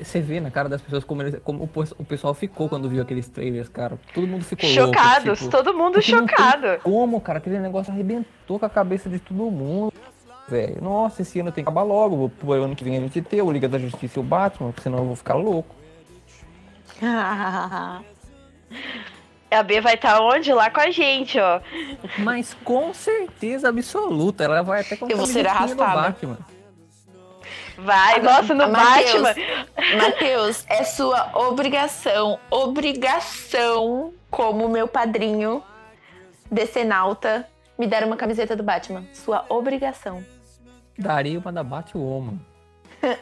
você 0.00 0.20
vê 0.20 0.40
na 0.40 0.50
cara 0.50 0.68
das 0.68 0.80
pessoas 0.80 1.04
como, 1.04 1.22
eles, 1.22 1.38
como 1.44 1.62
o, 1.64 1.68
pes- 1.68 1.92
o 1.98 2.04
pessoal 2.04 2.32
ficou 2.32 2.68
quando 2.68 2.88
viu 2.88 3.02
aqueles 3.02 3.28
trailers, 3.28 3.68
cara. 3.68 3.98
Todo 4.14 4.26
mundo 4.26 4.44
ficou 4.44 4.68
louco. 4.70 4.94
Chocados, 4.96 5.38
tipo, 5.40 5.50
todo 5.50 5.74
mundo 5.74 6.00
chocado. 6.00 6.80
Como, 6.82 7.20
cara? 7.20 7.38
Aquele 7.38 7.58
negócio 7.58 7.92
arrebentou 7.92 8.58
com 8.58 8.64
a 8.66 8.70
cabeça 8.70 9.10
de 9.10 9.18
todo 9.18 9.50
mundo. 9.50 9.92
Velho, 10.48 10.82
nossa, 10.82 11.22
esse 11.22 11.40
ano 11.40 11.50
tem 11.50 11.64
que 11.64 11.70
acabar 11.70 11.82
logo. 11.82 12.28
Pro 12.28 12.52
ano 12.52 12.76
que 12.76 12.84
vem 12.84 12.96
a 12.96 13.00
gente 13.00 13.22
ter 13.22 13.42
o 13.42 13.50
Liga 13.50 13.68
da 13.68 13.78
Justiça 13.78 14.18
e 14.18 14.20
o 14.20 14.24
Batman, 14.24 14.68
porque 14.68 14.82
senão 14.82 14.98
eu 14.98 15.04
vou 15.06 15.16
ficar 15.16 15.34
louco. 15.34 15.74
A 19.50 19.62
B 19.62 19.80
vai 19.80 19.94
estar 19.94 20.20
onde? 20.20 20.52
Lá 20.52 20.68
com 20.68 20.80
a 20.80 20.90
gente, 20.90 21.38
ó. 21.38 21.60
Mas 22.18 22.54
com 22.64 22.92
certeza 22.92 23.68
absoluta, 23.68 24.42
ela 24.42 24.62
vai 24.62 24.80
até 24.80 24.96
com 24.96 25.06
a 25.06 25.08
Eu 25.08 25.16
vou 25.16 25.26
ser 25.26 25.44
camisetinha 25.44 25.76
do 25.76 25.82
arrastada. 25.82 26.08
Batman. 26.08 26.38
Vai, 27.78 28.16
Agora, 28.16 28.42
nossa, 28.42 28.54
no 28.54 28.68
Matheus. 28.68 29.22
Batman. 29.22 29.96
Matheus, 30.02 30.64
é 30.68 30.84
sua 30.84 31.30
obrigação, 31.38 32.38
obrigação, 32.50 34.12
como 34.30 34.68
meu 34.68 34.88
padrinho 34.88 35.62
decenalta, 36.50 37.48
me 37.78 37.86
dar 37.86 38.04
uma 38.04 38.16
camiseta 38.16 38.54
do 38.56 38.62
Batman. 38.62 39.04
Sua 39.12 39.44
obrigação. 39.48 40.24
Daria 40.98 41.38
uma 41.38 41.52
da 41.52 41.62
Batwoman. 41.62 42.38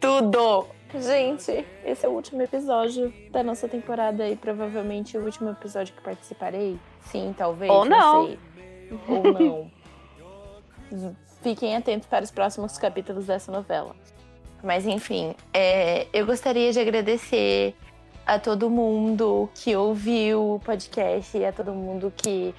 Tudo! 0.00 0.66
Gente, 0.94 1.66
esse 1.84 2.06
é 2.06 2.08
o 2.08 2.12
último 2.12 2.42
episódio 2.42 3.12
da 3.30 3.42
nossa 3.42 3.68
temporada 3.68 4.28
e 4.28 4.36
provavelmente 4.36 5.18
o 5.18 5.24
último 5.24 5.50
episódio 5.50 5.94
que 5.94 6.00
participarei. 6.00 6.78
Sim, 7.02 7.34
talvez. 7.36 7.70
Ou 7.70 7.84
não. 7.84 8.26
sei. 8.26 8.38
Ou 9.08 9.70
não. 10.92 11.16
Fiquem 11.42 11.76
atentos 11.76 12.08
para 12.08 12.24
os 12.24 12.30
próximos 12.30 12.78
capítulos 12.78 13.26
dessa 13.26 13.50
novela. 13.50 13.94
Mas 14.62 14.86
enfim, 14.86 15.34
é, 15.52 16.06
eu 16.12 16.24
gostaria 16.24 16.72
de 16.72 16.80
agradecer 16.80 17.74
a 18.26 18.38
todo 18.38 18.70
mundo 18.70 19.48
que 19.54 19.76
ouviu 19.76 20.54
o 20.54 20.60
podcast, 20.60 21.44
a 21.44 21.52
todo 21.52 21.72
mundo 21.72 22.12
que 22.16 22.54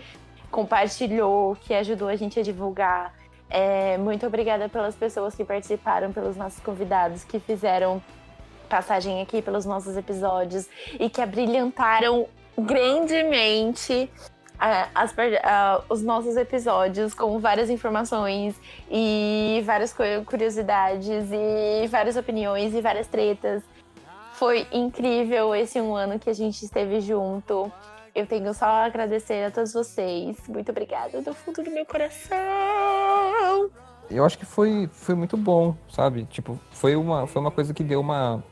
compartilhou, 0.51 1.55
que 1.55 1.73
ajudou 1.73 2.07
a 2.07 2.15
gente 2.15 2.39
a 2.39 2.43
divulgar. 2.43 3.13
É, 3.49 3.97
muito 3.97 4.25
obrigada 4.27 4.67
pelas 4.67 4.95
pessoas 4.95 5.33
que 5.35 5.45
participaram, 5.45 6.11
pelos 6.11 6.35
nossos 6.35 6.59
convidados 6.59 7.23
que 7.23 7.39
fizeram 7.39 8.01
passagem 8.67 9.21
aqui 9.21 9.41
pelos 9.41 9.65
nossos 9.65 9.95
episódios 9.95 10.67
e 10.99 11.09
que 11.09 11.21
abrilhantaram 11.21 12.27
grandemente 12.57 14.09
ah, 14.59 14.89
as 14.93 15.13
ah, 15.43 15.81
os 15.87 16.03
nossos 16.03 16.35
episódios 16.35 17.13
com 17.13 17.39
várias 17.39 17.69
informações 17.69 18.59
e 18.91 19.61
várias 19.65 19.93
cu- 19.93 20.03
curiosidades 20.25 21.29
e 21.31 21.87
várias 21.87 22.17
opiniões 22.17 22.73
e 22.73 22.81
várias 22.81 23.07
tretas. 23.07 23.63
Foi 24.33 24.67
incrível 24.71 25.55
esse 25.55 25.79
um 25.79 25.95
ano 25.95 26.19
que 26.19 26.29
a 26.29 26.33
gente 26.33 26.63
esteve 26.65 26.99
junto. 26.99 27.71
Eu 28.13 28.25
tenho 28.25 28.53
só 28.53 28.65
a 28.65 28.85
agradecer 28.85 29.45
a 29.45 29.51
todos 29.51 29.73
vocês. 29.73 30.37
Muito 30.47 30.71
obrigada 30.71 31.21
do 31.21 31.33
fundo 31.33 31.63
do 31.63 31.71
meu 31.71 31.85
coração. 31.85 32.96
Eu 34.09 34.23
acho 34.25 34.37
que 34.37 34.45
foi, 34.45 34.89
foi 34.91 35.15
muito 35.15 35.35
bom, 35.35 35.75
sabe? 35.89 36.23
Tipo, 36.25 36.59
foi 36.71 36.95
uma, 36.95 37.27
foi 37.27 37.41
uma 37.41 37.51
coisa 37.51 37.73
que 37.73 37.83
deu 37.83 37.99
uma. 37.99 38.43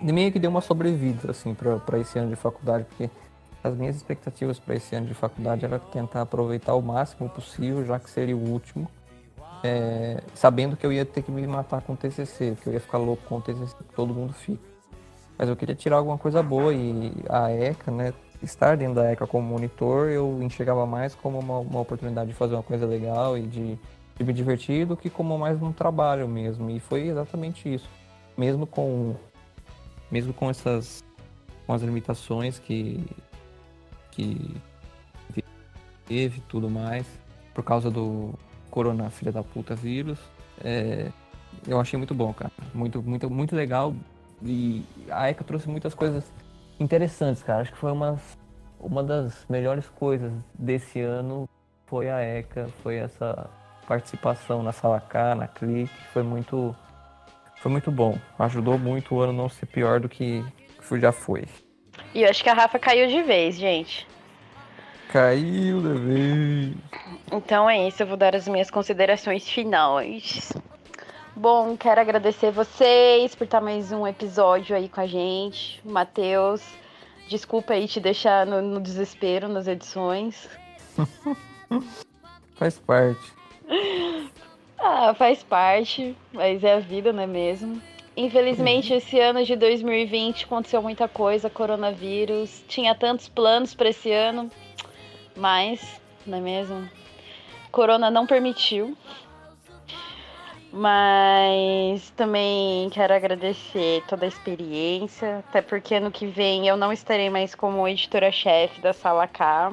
meio 0.00 0.30
que 0.30 0.38
deu 0.38 0.50
uma 0.50 0.60
sobrevida, 0.60 1.30
assim, 1.30 1.54
para 1.54 1.98
esse 1.98 2.18
ano 2.18 2.30
de 2.30 2.36
faculdade, 2.36 2.84
porque 2.84 3.10
as 3.62 3.74
minhas 3.74 3.96
expectativas 3.96 4.58
para 4.58 4.76
esse 4.76 4.94
ano 4.94 5.06
de 5.06 5.14
faculdade 5.14 5.64
era 5.64 5.78
tentar 5.78 6.20
aproveitar 6.20 6.74
o 6.74 6.82
máximo 6.82 7.28
possível, 7.28 7.84
já 7.84 7.98
que 7.98 8.10
seria 8.10 8.36
o 8.36 8.50
último, 8.50 8.88
é, 9.64 10.22
sabendo 10.34 10.76
que 10.76 10.86
eu 10.86 10.92
ia 10.92 11.04
ter 11.04 11.22
que 11.22 11.32
me 11.32 11.46
matar 11.46 11.80
com 11.80 11.94
o 11.94 11.96
TCC, 11.96 12.56
que 12.62 12.68
eu 12.68 12.74
ia 12.74 12.80
ficar 12.80 12.98
louco 12.98 13.22
com 13.26 13.38
o 13.38 13.40
TCC, 13.40 13.74
que 13.74 13.94
todo 13.94 14.12
mundo 14.12 14.34
fica. 14.34 14.62
Mas 15.36 15.48
eu 15.48 15.56
queria 15.56 15.74
tirar 15.74 15.96
alguma 15.96 16.18
coisa 16.18 16.42
boa 16.42 16.72
e 16.72 17.12
a 17.28 17.50
ECA, 17.50 17.90
né, 17.90 18.12
estar 18.42 18.76
dentro 18.76 18.96
da 18.96 19.10
ECA 19.10 19.26
como 19.26 19.48
monitor, 19.48 20.10
eu 20.10 20.40
enxergava 20.42 20.86
mais 20.86 21.14
como 21.14 21.38
uma, 21.38 21.58
uma 21.58 21.80
oportunidade 21.80 22.28
de 22.28 22.34
fazer 22.34 22.54
uma 22.54 22.62
coisa 22.62 22.86
legal 22.86 23.36
e 23.38 23.42
de, 23.42 23.78
de 24.18 24.24
me 24.24 24.96
que 24.96 25.10
como 25.10 25.38
mais 25.38 25.60
um 25.60 25.72
trabalho 25.72 26.28
mesmo. 26.28 26.70
E 26.70 26.78
foi 26.78 27.08
exatamente 27.08 27.72
isso. 27.72 27.88
Mesmo 28.36 28.66
com 28.66 29.16
mesmo 30.10 30.32
com 30.32 30.50
essas 30.50 31.02
com 31.66 31.72
as 31.72 31.82
limitações 31.82 32.58
que 32.58 33.04
que 34.10 34.54
teve 36.06 36.40
tudo 36.48 36.70
mais, 36.70 37.06
por 37.52 37.64
causa 37.64 37.90
do 37.90 38.34
corona 38.70 39.10
filha 39.10 39.32
da 39.32 39.42
puta 39.42 39.74
vírus. 39.74 40.18
É, 40.62 41.10
eu 41.66 41.80
achei 41.80 41.96
muito 41.96 42.14
bom, 42.14 42.32
cara. 42.32 42.52
Muito, 42.72 43.02
muito, 43.02 43.30
muito 43.30 43.56
legal. 43.56 43.94
E 44.42 44.84
a 45.10 45.28
ECA 45.30 45.42
trouxe 45.42 45.68
muitas 45.68 45.94
coisas 45.94 46.30
interessantes, 46.78 47.42
cara. 47.42 47.62
Acho 47.62 47.72
que 47.72 47.78
foi 47.78 47.92
uma, 47.92 48.20
uma 48.78 49.02
das 49.02 49.46
melhores 49.48 49.88
coisas 49.88 50.32
desse 50.58 51.00
ano 51.00 51.48
foi 51.86 52.10
a 52.10 52.20
ECA, 52.20 52.68
foi 52.82 52.96
essa 52.96 53.48
participação 53.86 54.62
na 54.62 54.72
Sala 54.72 55.00
K, 55.00 55.34
na 55.34 55.46
Clique. 55.46 55.94
Foi 56.12 56.22
muito, 56.22 56.74
foi 57.56 57.70
muito 57.70 57.90
bom. 57.90 58.18
Ajudou 58.38 58.78
muito 58.78 59.14
o 59.14 59.20
ano 59.20 59.32
não 59.32 59.48
ser 59.48 59.66
pior 59.66 60.00
do 60.00 60.08
que 60.08 60.44
já 60.92 61.12
foi. 61.12 61.44
E 62.14 62.22
eu 62.22 62.30
acho 62.30 62.42
que 62.42 62.50
a 62.50 62.54
Rafa 62.54 62.78
caiu 62.78 63.06
de 63.08 63.22
vez, 63.22 63.56
gente. 63.56 64.06
Caiu 65.10 65.80
de 65.80 65.98
vez. 66.00 66.74
Então 67.32 67.68
é 67.68 67.88
isso, 67.88 68.02
eu 68.02 68.06
vou 68.06 68.16
dar 68.16 68.34
as 68.34 68.48
minhas 68.48 68.70
considerações 68.70 69.48
finais. 69.48 70.52
Bom, 71.36 71.76
quero 71.76 72.00
agradecer 72.00 72.52
vocês 72.52 73.34
por 73.34 73.44
estar 73.44 73.60
mais 73.60 73.90
um 73.90 74.06
episódio 74.06 74.76
aí 74.76 74.88
com 74.88 75.00
a 75.00 75.06
gente. 75.06 75.80
Matheus, 75.84 76.62
desculpa 77.28 77.72
aí 77.72 77.88
te 77.88 77.98
deixar 77.98 78.46
no, 78.46 78.62
no 78.62 78.80
desespero 78.80 79.48
nas 79.48 79.66
edições. 79.66 80.48
faz 82.54 82.78
parte. 82.78 83.43
Ah, 84.76 85.14
faz 85.14 85.42
parte, 85.42 86.14
mas 86.32 86.62
é 86.62 86.74
a 86.74 86.78
vida, 86.78 87.12
não 87.12 87.22
é 87.22 87.26
mesmo? 87.26 87.80
Infelizmente, 88.16 88.92
uhum. 88.92 88.98
esse 88.98 89.18
ano 89.18 89.44
de 89.44 89.56
2020 89.56 90.44
aconteceu 90.44 90.82
muita 90.82 91.08
coisa, 91.08 91.48
coronavírus. 91.48 92.62
Tinha 92.68 92.94
tantos 92.94 93.28
planos 93.28 93.74
para 93.74 93.88
esse 93.88 94.12
ano, 94.12 94.50
mas, 95.34 96.00
não 96.26 96.38
é 96.38 96.40
mesmo? 96.40 96.88
Corona 97.72 98.10
não 98.10 98.26
permitiu. 98.26 98.96
Mas 100.70 102.10
também 102.10 102.90
quero 102.90 103.14
agradecer 103.14 104.02
toda 104.08 104.24
a 104.24 104.28
experiência, 104.28 105.38
até 105.48 105.62
porque 105.62 105.94
ano 105.94 106.10
que 106.10 106.26
vem 106.26 106.66
eu 106.66 106.76
não 106.76 106.92
estarei 106.92 107.30
mais 107.30 107.54
como 107.54 107.86
editora-chefe 107.86 108.80
da 108.80 108.92
Sala 108.92 109.26
K. 109.28 109.72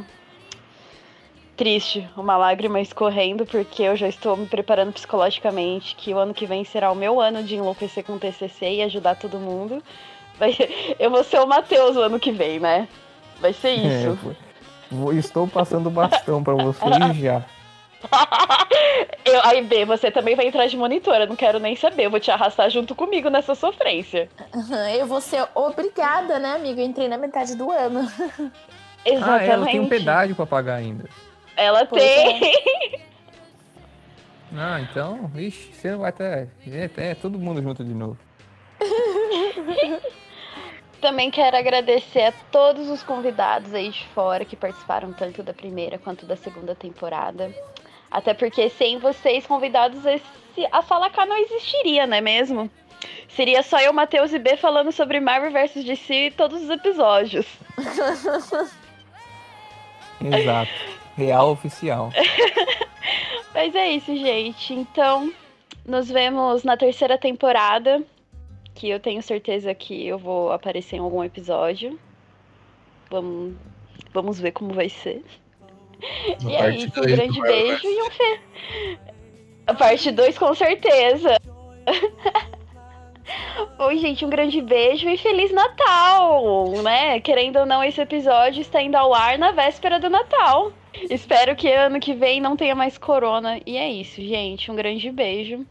Triste, 1.62 2.09
uma 2.18 2.36
lágrima 2.38 2.82
escorrendo, 2.82 3.45
porque 3.45 3.84
eu 3.84 3.95
já 3.95 4.07
estou 4.07 4.36
me 4.36 4.47
preparando 4.47 4.91
psicologicamente 4.93 5.95
que 5.95 6.12
o 6.12 6.18
ano 6.18 6.34
que 6.34 6.47
vem 6.47 6.64
será 6.64 6.91
o 6.91 6.95
meu 6.95 7.22
ano 7.22 7.43
de 7.43 7.55
enlouquecer 7.55 8.03
com 8.03 8.14
o 8.14 8.20
TCC 8.20 8.78
e 8.78 8.82
ajudar 8.82 9.14
todo 9.14 9.38
mundo. 9.38 9.84
Eu 10.97 11.12
vou 11.12 11.24
ser 11.24 11.39
o 11.39 11.45
Matheus 11.45 11.95
o 11.95 12.01
ano 12.01 12.20
que 12.20 12.32
vem, 12.32 12.59
né? 12.59 12.88
Vai 13.39 13.53
ser 13.53 13.68
é, 13.68 13.74
isso. 13.76 14.36
É, 14.91 15.16
estou 15.16 15.47
passando 15.47 15.91
bastão 15.91 16.43
para 16.43 16.55
você 16.55 16.84
já. 17.22 17.45
eu, 19.24 19.41
aí, 19.43 19.62
B, 19.62 19.86
você 19.86 20.09
também 20.09 20.36
vai 20.36 20.47
entrar 20.47 20.66
de 20.66 20.76
monitora, 20.76 21.28
não 21.28 21.36
quero 21.36 21.59
nem 21.59 21.76
saber. 21.76 22.07
Eu 22.07 22.09
vou 22.09 22.20
te 22.20 22.32
arrastar 22.32 22.72
junto 22.72 22.95
comigo 22.95 23.30
nessa 23.30 23.53
sofrência. 23.53 24.28
Eu 24.97 25.05
vou 25.05 25.22
ser 25.22 25.47
obrigada, 25.53 26.39
né, 26.39 26.55
amigo? 26.55 26.80
Eu 26.80 26.86
entrei 26.88 27.07
na 27.07 27.20
metade 27.20 27.55
do 27.55 27.70
ano. 27.70 28.12
Exatamente. 29.05 29.49
Ah, 29.49 29.53
ela 29.53 29.66
tem 29.68 29.80
um 29.80 29.88
pedágio 29.88 30.36
pra 30.36 30.47
pagar 30.47 30.78
ainda. 30.78 31.07
Ela 31.62 31.86
pois 31.86 32.01
tem. 32.01 32.43
É. 32.43 32.99
Ah, 34.55 34.82
então, 34.89 35.28
vixe, 35.28 35.72
você 35.74 35.95
vai 35.95 36.09
até. 36.09 36.47
É, 36.68 36.89
é 37.09 37.16
todo 37.16 37.39
mundo 37.39 37.62
junto 37.62 37.84
de 37.84 37.93
novo. 37.93 38.18
Também 41.01 41.32
quero 41.32 41.57
agradecer 41.57 42.26
a 42.26 42.32
todos 42.51 42.88
os 42.88 43.01
convidados 43.01 43.74
aí 43.74 43.89
de 43.89 44.05
fora 44.09 44.45
que 44.45 44.55
participaram 44.55 45.12
tanto 45.12 45.41
da 45.41 45.53
primeira 45.53 45.97
quanto 45.97 46.28
da 46.28 46.36
segunda 46.36 46.76
temporada. 46.76 47.51
Até 48.09 48.34
porque 48.36 48.70
sem 48.70 48.99
vocês 48.99 49.47
convidados, 49.47 50.05
esse, 50.05 50.24
a 50.72 50.82
Sala 50.84 51.09
K 51.09 51.26
não 51.26 51.38
existiria, 51.38 52.05
não 52.05 52.18
é 52.18 52.22
mesmo? 52.22 52.70
Seria 53.30 53.64
só 53.64 53.80
eu, 53.80 53.91
Matheus 53.93 54.32
e 54.34 54.38
B 54.38 54.57
falando 54.57 54.91
sobre 54.91 55.20
Marvel 55.20 55.51
vs 55.51 55.84
DC 55.84 56.34
todos 56.38 56.62
os 56.62 56.70
episódios. 56.70 57.47
Exato. 60.24 60.72
Real 61.17 61.51
oficial. 61.51 62.11
Mas 63.53 63.76
é 63.76 63.91
isso, 63.91 64.15
gente. 64.15 64.74
Então, 64.74 65.32
nos 65.86 66.09
vemos 66.09 66.63
na 66.63 66.78
terceira 66.78 67.17
temporada. 67.17 68.01
Que 68.74 68.89
eu 68.89 68.99
tenho 68.99 69.22
certeza 69.22 69.76
que 69.76 70.07
eu 70.07 70.17
vou 70.17 70.51
aparecer 70.51 70.95
em 70.95 70.99
algum 70.99 71.24
episódio. 71.24 71.99
Vamos, 73.09 73.53
vamos 74.13 74.39
ver 74.39 74.53
como 74.53 74.74
vai 74.74 74.88
ser 74.88 75.22
e 76.43 76.55
é 76.55 76.76
isso, 76.76 76.99
um 76.99 77.03
grande 77.03 77.41
beijo 77.41 77.88
e 77.88 78.01
um 78.01 78.11
fé. 78.11 78.39
A 79.67 79.74
parte 79.74 80.11
2, 80.11 80.38
com 80.38 80.53
certeza. 80.55 81.38
Oi, 83.80 83.97
gente, 83.97 84.26
um 84.26 84.30
grande 84.30 84.61
beijo 84.61 85.07
e 85.09 85.17
Feliz 85.17 85.51
Natal, 85.51 86.69
né? 86.84 87.19
Querendo 87.19 87.59
ou 87.59 87.65
não, 87.65 87.84
esse 87.84 88.01
episódio 88.01 88.61
está 88.61 88.82
indo 88.82 88.95
ao 88.95 89.13
ar 89.13 89.38
na 89.38 89.51
véspera 89.51 89.99
do 89.99 90.09
Natal. 90.09 90.72
Espero 91.09 91.55
que 91.55 91.72
ano 91.72 91.99
que 91.99 92.13
vem 92.13 92.41
não 92.41 92.55
tenha 92.55 92.76
mais 92.76 92.97
corona. 92.97 93.59
E 93.65 93.78
é 93.78 93.89
isso, 93.89 94.22
gente. 94.22 94.72
Um 94.72 94.76
grande 94.76 95.11
beijo. 95.11 95.65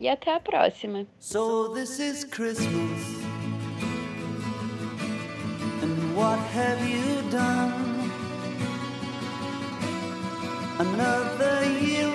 E 0.00 0.08
até 0.08 0.34
a 0.34 0.40
próxima. 0.40 1.06
So 1.18 1.70
this 1.74 1.98
is 1.98 2.24
Christmas. 2.24 3.18
And 5.82 6.16
what 6.16 6.38
have 6.54 6.80
you 6.88 7.22
done? 7.30 7.88
another 10.78 11.64
year 11.80 12.08